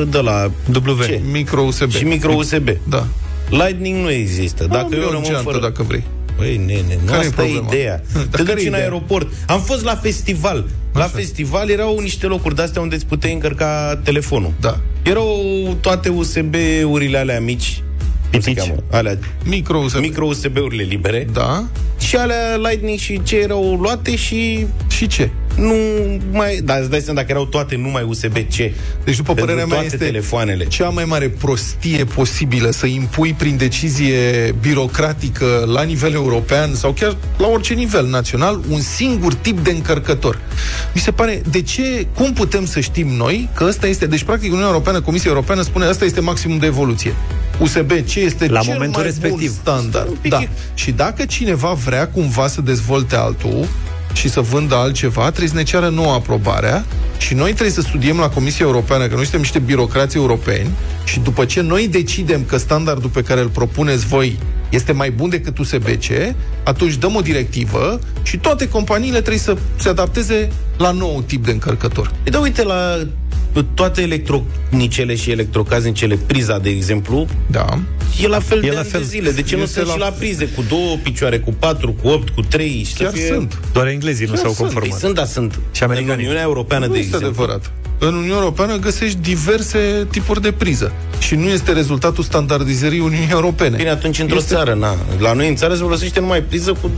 [0.09, 0.51] de la
[0.86, 1.03] W.
[1.03, 1.22] Ce?
[1.32, 1.91] Micro USB.
[1.91, 2.70] Și micro USB.
[2.89, 3.07] Da.
[3.49, 4.68] Lightning nu există.
[4.70, 5.59] Dacă eu rămân fără...
[5.59, 6.03] dacă vrei.
[6.38, 8.01] Băi, nene, nu Care asta e ideea.
[8.32, 8.78] Te duci în ideea?
[8.78, 9.28] aeroport.
[9.47, 10.66] Am fost la festival.
[10.95, 11.03] Așa.
[11.03, 14.53] La festival erau niște locuri de-astea unde îți puteai încărca telefonul.
[14.59, 14.79] Da.
[15.03, 15.37] Erau
[15.81, 17.83] toate USB-urile alea mici.
[18.31, 18.75] Cum se cheamă?
[18.91, 19.99] Alea Micro USB.
[19.99, 21.27] micro USB-urile libere.
[21.33, 21.63] Da.
[21.99, 24.65] Și alea Lightning și ce erau luate și...
[24.87, 25.29] Și ce?
[25.57, 25.73] Nu
[26.31, 26.61] mai...
[26.63, 28.55] Dar îți dai seama dacă erau toate numai USB-C.
[29.03, 30.65] Deci, după Pentru părerea mea, toate este telefoanele.
[30.65, 37.17] cea mai mare prostie posibilă să impui prin decizie birocratică la nivel european sau chiar
[37.37, 40.39] la orice nivel național un singur tip de încărcător.
[40.93, 44.47] Mi se pare, de ce, cum putem să știm noi că ăsta este, deci practic
[44.47, 47.13] Uniunea Europeană, Comisia Europeană spune ăsta este maximum de evoluție.
[47.59, 49.49] USB-C este La cel momentul mai respectiv.
[49.49, 50.17] bun standard.
[50.27, 50.43] Da.
[50.73, 53.67] Și dacă cineva vrea cumva să dezvolte altul,
[54.16, 56.86] și să vândă altceva, trebuie să ne ceară nouă aprobarea
[57.18, 60.70] și noi trebuie să studiem la Comisia Europeană, că noi suntem niște birocrați europeni
[61.03, 64.39] și după ce noi decidem că standardul pe care îl propuneți voi
[64.70, 69.89] este mai bun decât USB-C, atunci dăm o directivă și toate companiile trebuie să se
[69.89, 72.11] adapteze la nou tip de încărcător.
[72.24, 73.07] E da, uite, la
[73.74, 77.80] toate electronicele și electrocaznicele, priza, de exemplu, da.
[78.22, 78.99] E la fel E de la ani fel.
[78.99, 79.32] de zile.
[79.32, 82.07] De ce nu Este sunt la- și la prize cu două picioare, cu patru, cu
[82.07, 82.84] opt, cu trei?
[82.88, 83.26] Și Chiar să fie...
[83.28, 83.59] sunt.
[83.74, 84.57] Doar englezii nu Chiar s-au sunt.
[84.70, 84.99] Păi conformat.
[84.99, 85.59] sunt, da, sunt.
[85.72, 86.13] Și americanii.
[86.13, 87.43] În Uniunea Europeană, Nu de este exemplu.
[87.43, 87.72] adevărat.
[87.99, 93.76] În Uniunea Europeană găsești diverse tipuri de priză și nu este rezultatul standardizării Uniunii Europene.
[93.76, 94.95] Bine, atunci într-o Este- țară, na.
[95.20, 96.91] La noi în țară se folosește numai priză cu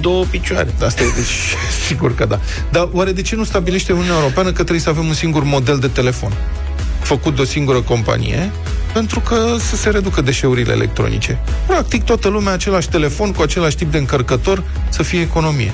[0.00, 0.74] două picioare.
[0.84, 1.56] Asta e, deci,
[1.88, 2.40] sigur că da.
[2.72, 5.78] Dar oare de ce nu stabilește Uniunea Europeană că trebuie să avem un singur model
[5.78, 6.32] de telefon?
[7.00, 8.50] Făcut de o singură companie,
[8.92, 11.38] pentru că să se reducă deșeurile electronice.
[11.66, 15.72] Practic, toată lumea același telefon cu același tip de încărcător să fie economie.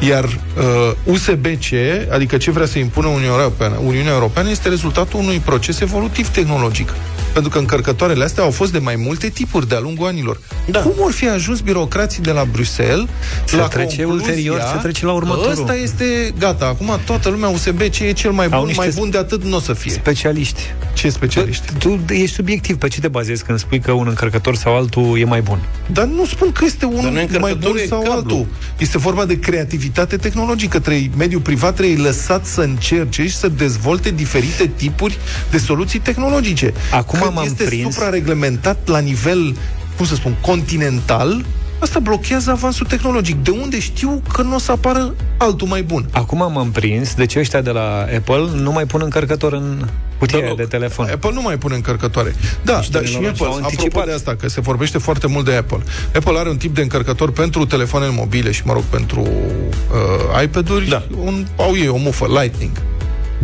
[0.00, 1.72] Iar uh, USB-C,
[2.12, 6.92] adică ce vrea să impună Uniunea Europeană, Uniunea Europeană este rezultatul unui proces evolutiv tehnologic.
[7.32, 10.40] Pentru că încărcătoarele astea au fost de mai multe tipuri de-a lungul anilor.
[10.70, 10.80] Da.
[10.80, 13.06] Cum vor fi ajuns birocrații de la Bruxelles
[13.44, 15.50] Se la trece concluzia ulterior, se trece la că următorul.
[15.50, 19.10] Ăsta este, gata, acum toată lumea USB-C e cel mai Au bun, niște mai bun
[19.10, 19.90] de atât nu o să fie.
[19.90, 20.60] Specialiști.
[20.92, 21.72] Ce specialiști?
[21.78, 22.76] Tu ești subiectiv.
[22.76, 25.58] Pe ce te bazezi când spui că un încărcător sau altul e mai bun?
[25.86, 28.16] Dar nu spun că este Dar unul nu e mai încărcătorul, bun e sau cablu.
[28.16, 28.46] altul.
[28.78, 30.78] Este vorba de creativitate tehnologică.
[30.78, 35.18] Trebuie, mediul privat trebuie lăsat să încerce și să dezvolte diferite tipuri
[35.50, 36.72] de soluții tehnologice.
[36.92, 39.56] Acum Când m-am este prins- suprareglementat la nivel,
[39.96, 41.44] cum să spun, continental,
[41.78, 43.36] asta blochează avansul tehnologic.
[43.42, 46.08] De unde știu că nu o să apară altul mai bun?
[46.12, 49.86] Acum m-am prins de ce ăștia de la Apple nu mai pun încărcător în
[50.18, 51.08] cutia Mă aia rog, de telefon.
[51.12, 52.34] Apple nu mai pune încărcătoare.
[52.62, 53.44] Da, Niște dar și nenorociri.
[53.44, 54.06] Apple, S-au apropo anticipat.
[54.06, 55.78] de asta, că se vorbește foarte mult de Apple.
[56.14, 60.88] Apple are un tip de încărcător pentru telefoanele mobile și, mă rog, pentru uh, iPad-uri.
[60.88, 61.02] Da.
[61.24, 62.70] Un, au ei o mufă, Lightning.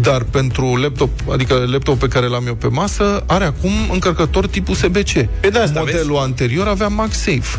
[0.01, 4.69] Dar pentru laptop, adică laptop pe care l-am eu pe masă, are acum încărcător tip
[4.69, 5.13] USB-C.
[5.41, 6.25] Pe de asta, Modelul vezi?
[6.25, 7.59] anterior avea MagSafe.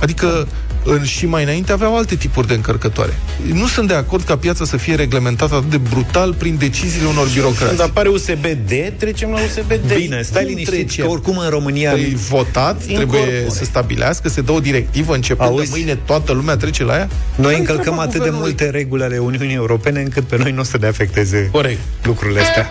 [0.00, 0.48] Adică
[0.84, 3.12] în, și mai înainte aveau alte tipuri de încărcătoare.
[3.52, 7.28] Nu sunt de acord ca piața să fie reglementată atât de brutal prin deciziile unor
[7.34, 7.66] birocrați.
[7.68, 9.94] Când apare USB-D, trecem la USB-D.
[9.96, 11.04] Bine, stai Cum liniștit, trecem?
[11.04, 11.92] că oricum în România...
[11.92, 13.48] E votat, trebuie Incorpore.
[13.48, 15.62] să stabilească, se dă o directivă, începând Auzi?
[15.64, 17.08] de mâine toată lumea trece la ea?
[17.34, 18.48] Noi Care-i încălcăm treaba atât de guvernului?
[18.48, 21.78] multe reguli ale Uniunii Europene încât pe noi nu o să ne afecteze Corect.
[22.04, 22.70] lucrurile astea.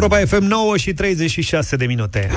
[0.00, 2.30] Europa FM 9 și 36 de minute.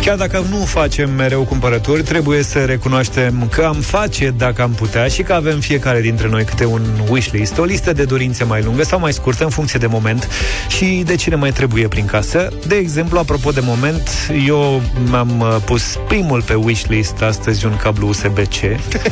[0.00, 5.08] Chiar dacă nu facem mereu cumpărături, trebuie să recunoaștem că am face dacă am putea
[5.08, 8.82] și că avem fiecare dintre noi câte un wishlist, o listă de dorințe mai lungă
[8.82, 10.28] sau mai scurtă în funcție de moment
[10.68, 12.52] și de ce ne mai trebuie prin casă.
[12.66, 14.10] De exemplu, apropo de moment,
[14.46, 18.56] eu mi-am uh, pus primul pe wishlist astăzi un cablu USB-C.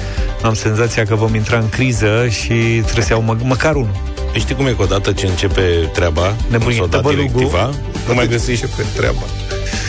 [0.43, 4.11] Am senzația că vom intra în criză și trebuie să iau mă- măcar unul.
[4.39, 7.26] Știi cum e că odată ce începe treaba, Nebunie, s-o dat tăbălugul.
[7.35, 7.70] directiva,
[8.09, 9.22] nu mai găsești pe treaba.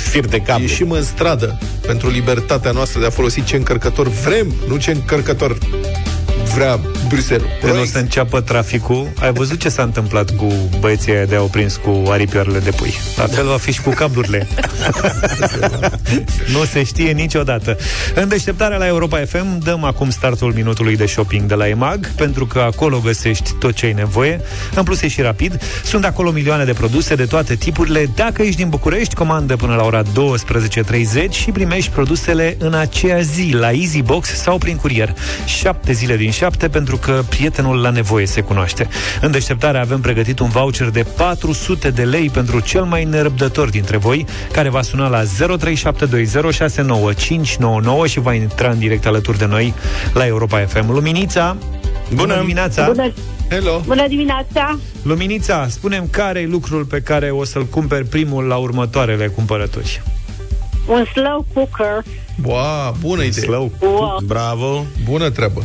[0.10, 0.64] fir de cablu.
[0.68, 5.58] Ieșim în stradă pentru libertatea noastră de a folosi ce încărcător vrem, nu ce încărcător
[6.56, 7.48] vrea Bruxelles.
[7.62, 10.48] Când o să înceapă traficul, ai văzut ce s-a întâmplat cu
[10.80, 12.94] băieții aia de au prins cu aripioarele de pui.
[13.18, 14.48] La fel va fi și cu cablurile.
[16.54, 17.78] nu se știe niciodată.
[18.16, 22.46] În deșteptarea la Europa FM dăm acum startul minutului de shopping de la EMAG, pentru
[22.46, 24.42] că acolo găsești tot ce ai nevoie.
[24.76, 25.62] În plus e și rapid.
[25.84, 28.10] Sunt acolo milioane de produse de toate tipurile.
[28.16, 33.52] Dacă ești din București, comandă până la ora 12.30 și primești produsele în aceea zi,
[33.54, 35.16] la EasyBox sau prin curier.
[35.46, 38.88] Șapte zile din șapte, pentru că prietenul la nevoie se cunoaște.
[39.22, 43.98] În deșteptare avem pregătit un voucher de 400 de lei pentru cel mai nerăbdător dintre
[43.98, 45.26] voi, care va suna la 0372069599
[48.06, 49.74] și va intra în direct alături de noi
[50.14, 50.92] la Europa FM.
[50.92, 51.58] Luminița,
[52.14, 52.86] bună dimineața!
[52.86, 53.12] Bună,
[53.50, 53.82] Hello!
[53.86, 54.80] bună dimineața!
[55.02, 60.02] Luminița, spunem care e lucrul pe care o să-l cumperi primul la următoarele cumpărături.
[60.88, 62.04] Un slow cooker.
[62.44, 63.44] Wow, bună idee.
[63.44, 63.72] Slow.
[63.82, 64.20] Wow.
[64.26, 64.86] Bravo!
[65.04, 65.64] Bună treabă.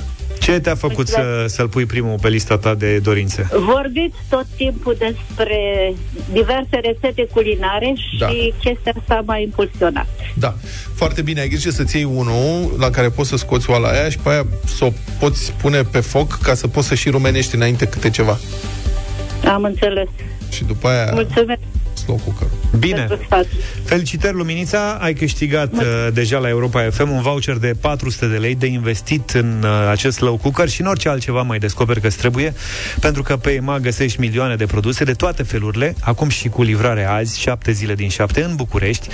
[0.49, 3.49] Ce te-a făcut să, să-l pui primul pe lista ta de dorințe?
[3.75, 5.59] Vorbiți tot timpul despre
[6.33, 8.27] diverse rețete culinare și Da.
[8.61, 10.07] chestia asta m-a impulsionat.
[10.35, 10.55] Da.
[10.95, 14.19] Foarte bine, ai grijă să-ți iei unul la care poți să scoți oala aia și
[14.19, 17.87] pe aia să o poți pune pe foc ca să poți să și rumenești înainte
[17.87, 18.39] câte ceva.
[19.45, 20.09] Am înțeles.
[20.51, 21.61] Și după aia Mulțumesc
[22.09, 22.47] slow cooker.
[22.79, 23.05] Bine.
[23.09, 23.47] pentru sfat.
[23.85, 24.93] Felicitări, Luminița!
[25.01, 25.83] Ai câștigat uh,
[26.13, 30.17] deja la Europa FM un voucher de 400 de lei de investit în uh, acest
[30.17, 32.55] slow cooker și în orice altceva mai descoperi că trebuie,
[33.01, 37.05] pentru că pe EMA găsești milioane de produse de toate felurile, acum și cu livrare
[37.05, 39.09] azi, 7 zile din 7 în București.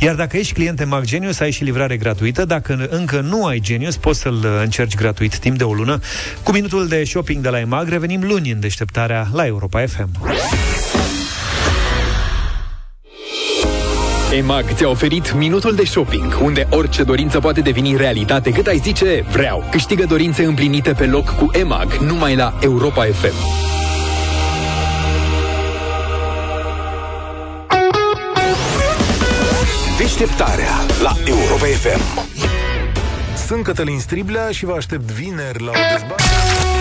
[0.00, 2.44] Iar dacă ești client EMAG Genius, ai și livrare gratuită.
[2.44, 6.00] Dacă încă nu ai Genius, poți să-l uh, încerci gratuit timp de o lună.
[6.42, 10.08] Cu minutul de shopping de la EMAG revenim luni în deșteptarea la Europa FM.
[14.38, 19.24] EMAG ți-a oferit minutul de shopping, unde orice dorință poate deveni realitate cât ai zice
[19.30, 19.64] vreau.
[19.70, 23.34] Câștigă dorințe împlinite pe loc cu EMAG, numai la Europa FM.
[29.98, 30.72] Deșteptarea
[31.02, 32.28] la Europa FM.
[33.46, 36.77] Sunt Cătălin Striblea și vă aștept vineri la o dezbatere.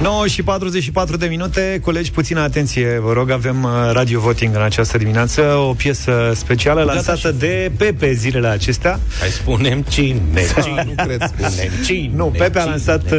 [0.00, 4.62] 9 și 44 de minute, colegi, puțină atenție, vă rog, avem uh, radio voting în
[4.62, 9.00] această dimineață, o piesă specială lansată de Pepe zilele acestea.
[9.20, 10.20] Hai spunem cine,
[10.62, 11.22] cine, Nu cred.
[11.32, 12.10] spunem cine.
[12.14, 12.70] Nu, Pepe a cine.
[12.70, 13.18] lansat uh,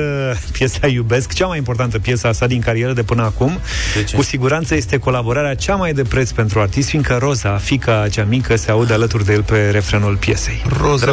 [0.52, 3.60] piesa Iubesc, cea mai importantă piesă a sa din carieră de până acum.
[3.96, 4.16] De ce?
[4.16, 8.56] Cu siguranță este colaborarea cea mai de preț pentru artist, fiindcă Roza, fica cea mică,
[8.56, 10.64] se aude alături de el pe refrenul piesei.
[10.82, 11.12] Roza.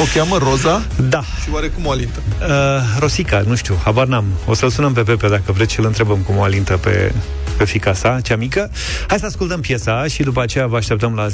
[0.00, 0.82] O cheamă Roza?
[1.08, 1.20] Da.
[1.42, 2.18] Și oare cum o alintă?
[2.40, 2.46] Uh,
[2.98, 4.24] Rosica, nu știu, habar n-am.
[4.46, 7.12] O să-l sunăm pe Pepe dacă vreți și îl întrebăm cum o alintă pe,
[7.56, 8.70] pe fica sa, cea mică.
[9.06, 11.32] Hai să ascultăm piesa și după aceea vă așteptăm la 0372069599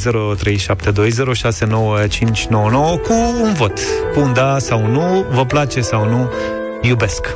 [3.03, 3.13] cu
[3.43, 3.81] un vot.
[4.15, 6.31] Cu un da sau nu, vă place sau nu,
[6.83, 7.27] iubesc.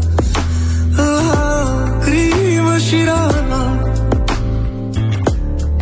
[0.92, 1.28] era
[1.98, 3.82] Lacrimă și rana.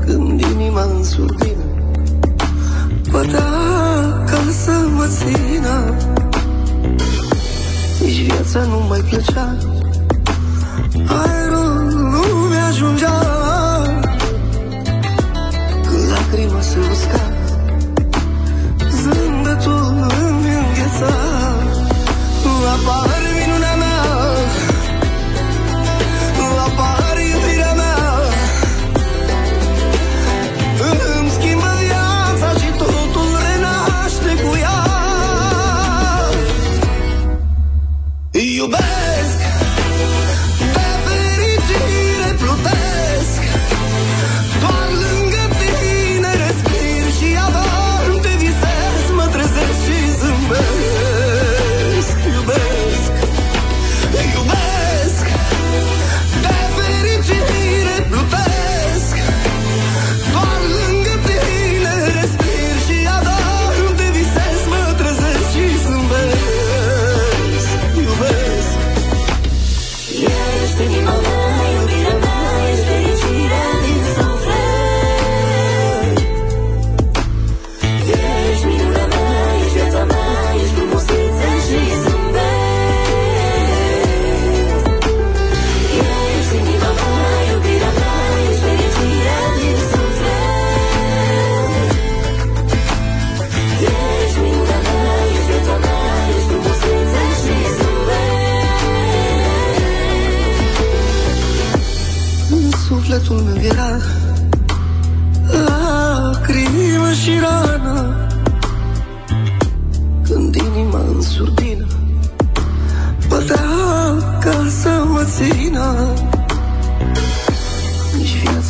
[0.05, 1.63] Când inima în surdină
[3.11, 3.43] Bătea
[4.25, 5.93] ca să mă țină.
[8.01, 9.57] Nici viața nu mai plăcea
[11.07, 13.19] Aerul nu mi-ajungea.
[15.89, 17.21] Când lacrima se usca
[19.01, 21.13] Zâmbetul îmi îngheța.
[22.75, 23.24] Apar minunea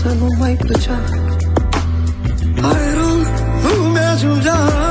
[0.06, 1.00] viața nu mai plăcea.
[2.62, 3.22] Aerul
[3.64, 4.85] nu mi-ajungea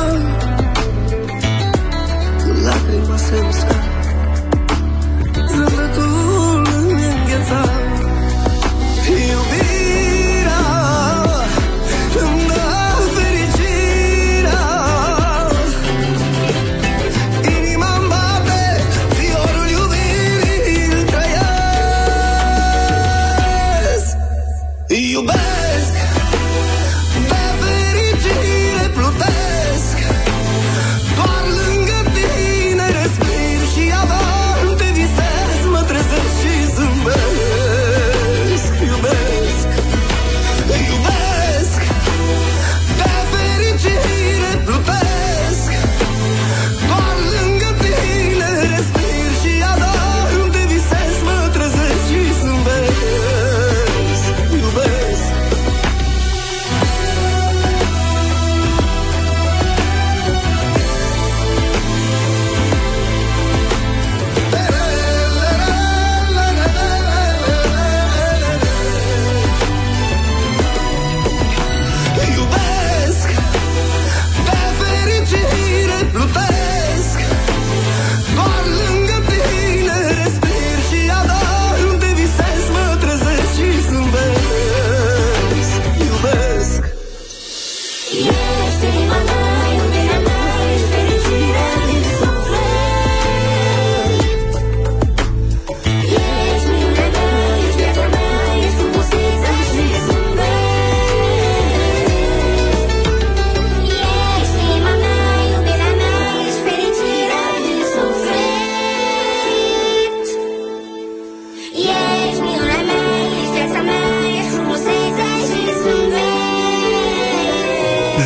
[118.14, 118.20] 0372069599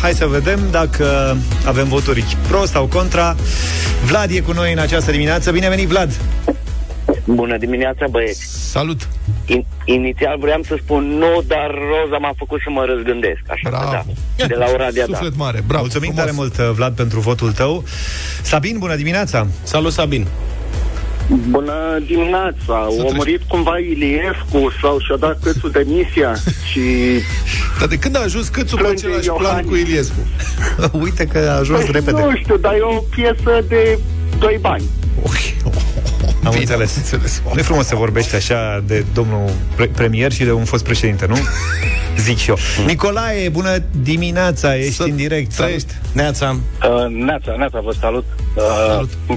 [0.00, 1.36] Hai să vedem dacă
[1.66, 3.36] avem voturi pro sau contra
[4.04, 6.20] Vlad e cu noi în această dimineață Bine venit, Vlad!
[7.24, 8.70] Bună dimineața, băieți!
[8.70, 9.08] Salut!
[9.46, 13.40] In, inițial vreau să spun nu, dar Roza m-a făcut să mă răzgândesc.
[13.46, 14.04] Așa că da.
[14.46, 15.14] De la Oradea, da.
[15.16, 16.24] Suflet mare, bravo, Mulțumim frumos.
[16.24, 17.84] tare mult, Vlad, pentru votul tău
[18.42, 19.46] Sabin, bună dimineața!
[19.62, 20.26] Salut, Sabin!
[21.48, 22.74] Bună dimineața!
[22.74, 26.34] A murit cumva Iliescu sau și-a dat câțul demisia
[26.70, 26.80] și...
[27.78, 29.70] Dar de când a ajuns câțul pe Plânge același plan Iohannis.
[29.70, 30.18] cu Iliescu?
[31.04, 33.98] Uite că a ajuns Păi, repede Nu știu, dar e o piesă de
[34.38, 34.84] 2 bani.
[36.44, 36.96] Am înțeles.
[36.96, 37.42] înțeles.
[37.52, 41.26] Nu e frumos să vorbești așa de domnul pre- premier și de un fost președinte,
[41.28, 41.36] nu?
[42.24, 42.56] Zic și eu.
[42.86, 45.52] Nicolae, bună dimineața, ești în direct.
[45.52, 45.84] Salut.
[46.12, 46.50] Neața.
[46.50, 48.24] Uh, neața, neața, vă salut.
[48.54, 49.36] Uh,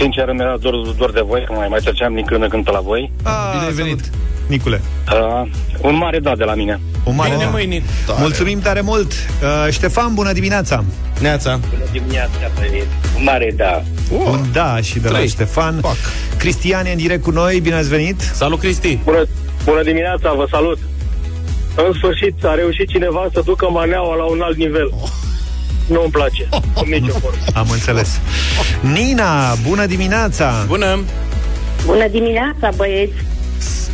[0.00, 2.70] Sincer, mi-era dor, dor de voi, că mai, mai treceam din când în când pe
[2.70, 3.12] la voi.
[3.22, 4.10] Ah, Bine ai venit.
[4.46, 4.80] Nicule.
[5.12, 5.48] Uh,
[5.80, 6.80] un mare da de la mine.
[7.04, 7.50] Un mare Bine, da.
[7.50, 7.82] măi, Nic.
[8.18, 9.12] Mulțumim tare mult.
[9.12, 10.84] Uh, Ștefan, bună dimineața.
[11.20, 11.60] Neața.
[11.70, 12.86] Bună dimineața, băieți.
[13.16, 13.82] Un mare da.
[14.10, 15.28] Un da și de la Trei.
[15.28, 15.80] Ștefan.
[16.38, 18.20] Cristian e în direct cu noi, bine ați venit.
[18.20, 18.98] Salut, Cristi.
[19.04, 19.24] Bună,
[19.64, 20.78] bună dimineața, vă salut!
[21.76, 24.90] În sfârșit a reușit cineva să ducă maneaua la un alt nivel.
[25.86, 27.36] Nu-mi place, cu nicio formă.
[27.54, 28.20] Am înțeles.
[28.80, 30.64] Nina, bună dimineața.
[30.66, 30.98] Bună.
[31.86, 33.14] Bună dimineața, băieți!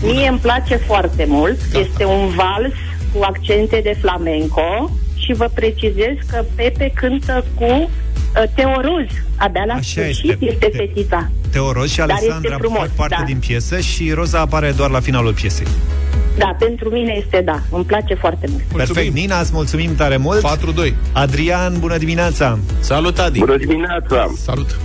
[0.02, 1.58] Mie îmi place foarte mult.
[1.80, 2.72] Este un vals
[3.14, 9.06] cu accente de flamenco și vă precizez că Pepe cântă cu uh, Teoroz.
[9.36, 10.46] Abia la Așa sfârșit este.
[10.46, 11.30] este, fetița.
[11.52, 13.24] Teoros și Dar Alessandra este frumos, fac parte da.
[13.24, 15.66] din piesă și Roza apare doar la finalul piesei.
[16.38, 17.60] Da, pentru mine este da.
[17.70, 18.62] Îmi place foarte mult.
[18.62, 20.40] Perfect, Nina, îți mulțumim tare mult.
[20.40, 20.94] 4-2.
[21.12, 22.58] Adrian, bună dimineața.
[22.80, 23.38] Salut, Adi.
[23.38, 24.32] Bună dimineața!
[24.44, 24.78] Salut!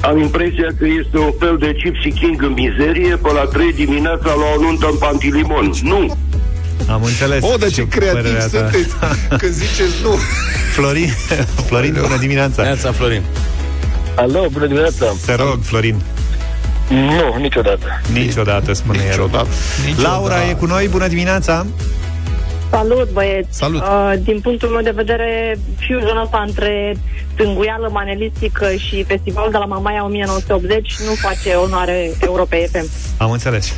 [0.00, 4.26] Am impresia că este un fel de Gypsy King în mizerie, pe la 3 dimineața
[4.26, 5.70] la o nuntă în Pantilimon.
[5.82, 6.16] Nu!
[6.90, 7.42] Am înțeles.
[7.42, 8.48] O, dar și ce creativ părerea ta.
[8.48, 8.94] sunteți
[9.38, 10.14] când ziceți nu.
[10.74, 11.08] Florin,
[11.66, 12.62] Florin, bună dimineața.
[12.62, 13.22] Neața, Florin.
[14.14, 15.06] Alo, bună dimineața!
[15.26, 16.02] Te rog, Florin.
[16.88, 18.00] Nu, niciodată.
[18.12, 19.04] Niciodată, spune el.
[19.06, 19.48] Niciodată.
[19.96, 21.66] Laura e cu noi, bună dimineața.
[22.70, 23.56] Salut, băieți!
[23.56, 23.80] Salut!
[23.80, 26.96] Uh, din punctul meu de vedere, fusion ăsta între
[27.34, 32.90] tânguială manelistică și festivalul de la Mamaia 1980 nu face onoare Europei FM.
[33.16, 33.76] Am înțeles.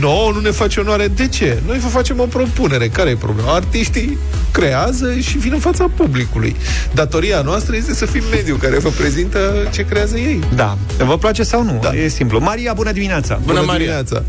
[0.00, 1.08] Nu, nu ne face onoare.
[1.08, 1.58] De ce?
[1.66, 2.88] Noi vă facem o propunere.
[2.88, 3.54] Care e problema?
[3.54, 4.18] Artiștii
[4.52, 6.56] creează și vin în fața publicului.
[6.92, 10.40] Datoria noastră este să fim mediul care vă prezintă ce creează ei.
[10.54, 10.76] Da.
[10.98, 11.78] Vă place sau nu?
[11.82, 11.92] Da.
[11.94, 12.38] E simplu.
[12.40, 13.40] Maria, bună dimineața!
[13.44, 14.22] Bună, Bună dimineața!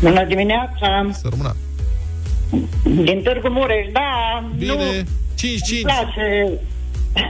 [0.00, 1.10] Bună dimineața!
[1.12, 1.56] Să rămână.
[2.82, 4.82] Din Târgu Mureș, da, Bine, nu 5-5.
[5.40, 6.48] îmi place,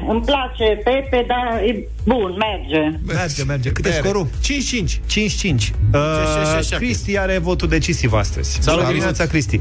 [0.09, 2.99] îmi place Pepe, dar e bun, merge.
[3.07, 3.71] Merge, merge.
[3.71, 4.01] Cât e Mere.
[4.03, 4.27] scorul?
[4.43, 5.01] 5-5.
[5.07, 5.73] 5-5.
[5.95, 8.59] Uh, Cristi are votul decisiv astăzi.
[8.61, 8.79] Salut.
[8.79, 9.61] Bună dimineața, Cristi.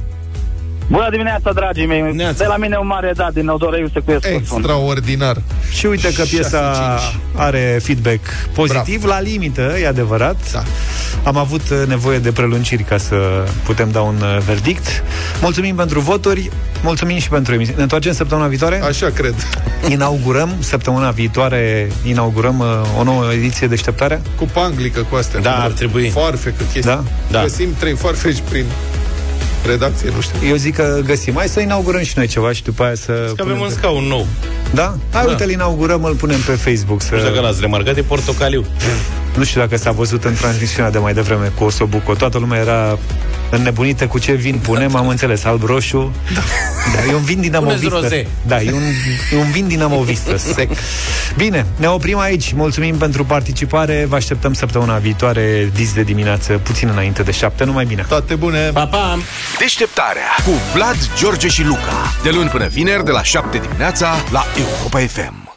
[0.88, 2.14] Bună dimineața, dragii mei!
[2.38, 5.42] De la mine un mare da din Odorăiu să cuiesc Extraordinar.
[5.72, 7.14] Și uite că piesa 6-5.
[7.36, 8.20] are feedback
[8.54, 9.14] pozitiv, Bravo.
[9.14, 10.52] la limită, e adevărat.
[10.52, 10.64] Da.
[11.24, 13.16] Am avut uh, nevoie de prelungiri ca să
[13.64, 15.04] putem da un uh, verdict.
[15.42, 16.50] Mulțumim pentru voturi,
[16.84, 17.78] mulțumim și pentru emisiune.
[17.78, 18.82] Ne întoarcem săptămâna viitoare?
[18.84, 19.36] Așa cred.
[19.90, 24.22] Inaugurăm săptămâna viitoare, inaugurăm uh, o nouă ediție deșteptarea?
[24.36, 25.40] Cu panglică, cu astea.
[25.40, 26.10] Da, cu ar trebui.
[26.10, 26.82] Foarfe, cu chestii.
[26.82, 27.04] Da?
[27.32, 27.42] Da.
[27.42, 28.66] Găsim trei foarfeci prin
[29.68, 30.48] redacție, nu știu.
[30.48, 31.34] Eu zic că găsim.
[31.36, 33.12] Hai să inaugurăm și noi ceva și după aia să...
[33.12, 34.26] Că avem punem un pe- scaun nou.
[34.74, 34.96] Da?
[35.12, 35.30] Hai, Da.
[35.30, 37.02] uite, îl inaugurăm, îl punem pe Facebook.
[37.02, 37.10] Să...
[37.12, 38.66] Nu știu dacă l-ați remarcat, e portocaliu.
[39.36, 42.14] Nu știu dacă s-a văzut în transmisiunea de mai devreme cu Osobuco.
[42.14, 42.98] Toată lumea era
[43.50, 46.14] înnebunită cu ce vin punem, am înțeles, alb-roșu.
[46.34, 46.42] Da.
[46.96, 47.88] da e un vin dinamovistă.
[47.88, 48.28] Puneți roze.
[48.48, 48.82] Da, e un,
[49.34, 50.72] e un vin dinamovistă, sec.
[51.36, 52.54] Bine, ne oprim aici.
[52.54, 54.06] Mulțumim pentru participare.
[54.10, 57.64] Vă așteptăm săptămâna viitoare, dis de dimineață, puțin înainte de șapte.
[57.64, 58.06] Numai bine.
[58.08, 58.70] Toate bune!
[58.70, 59.20] Pa, pa!
[59.60, 62.14] Deșteptarea cu Vlad, George și Luca.
[62.24, 65.43] De luni până vineri, de la 7 dimineața, la Europa FM.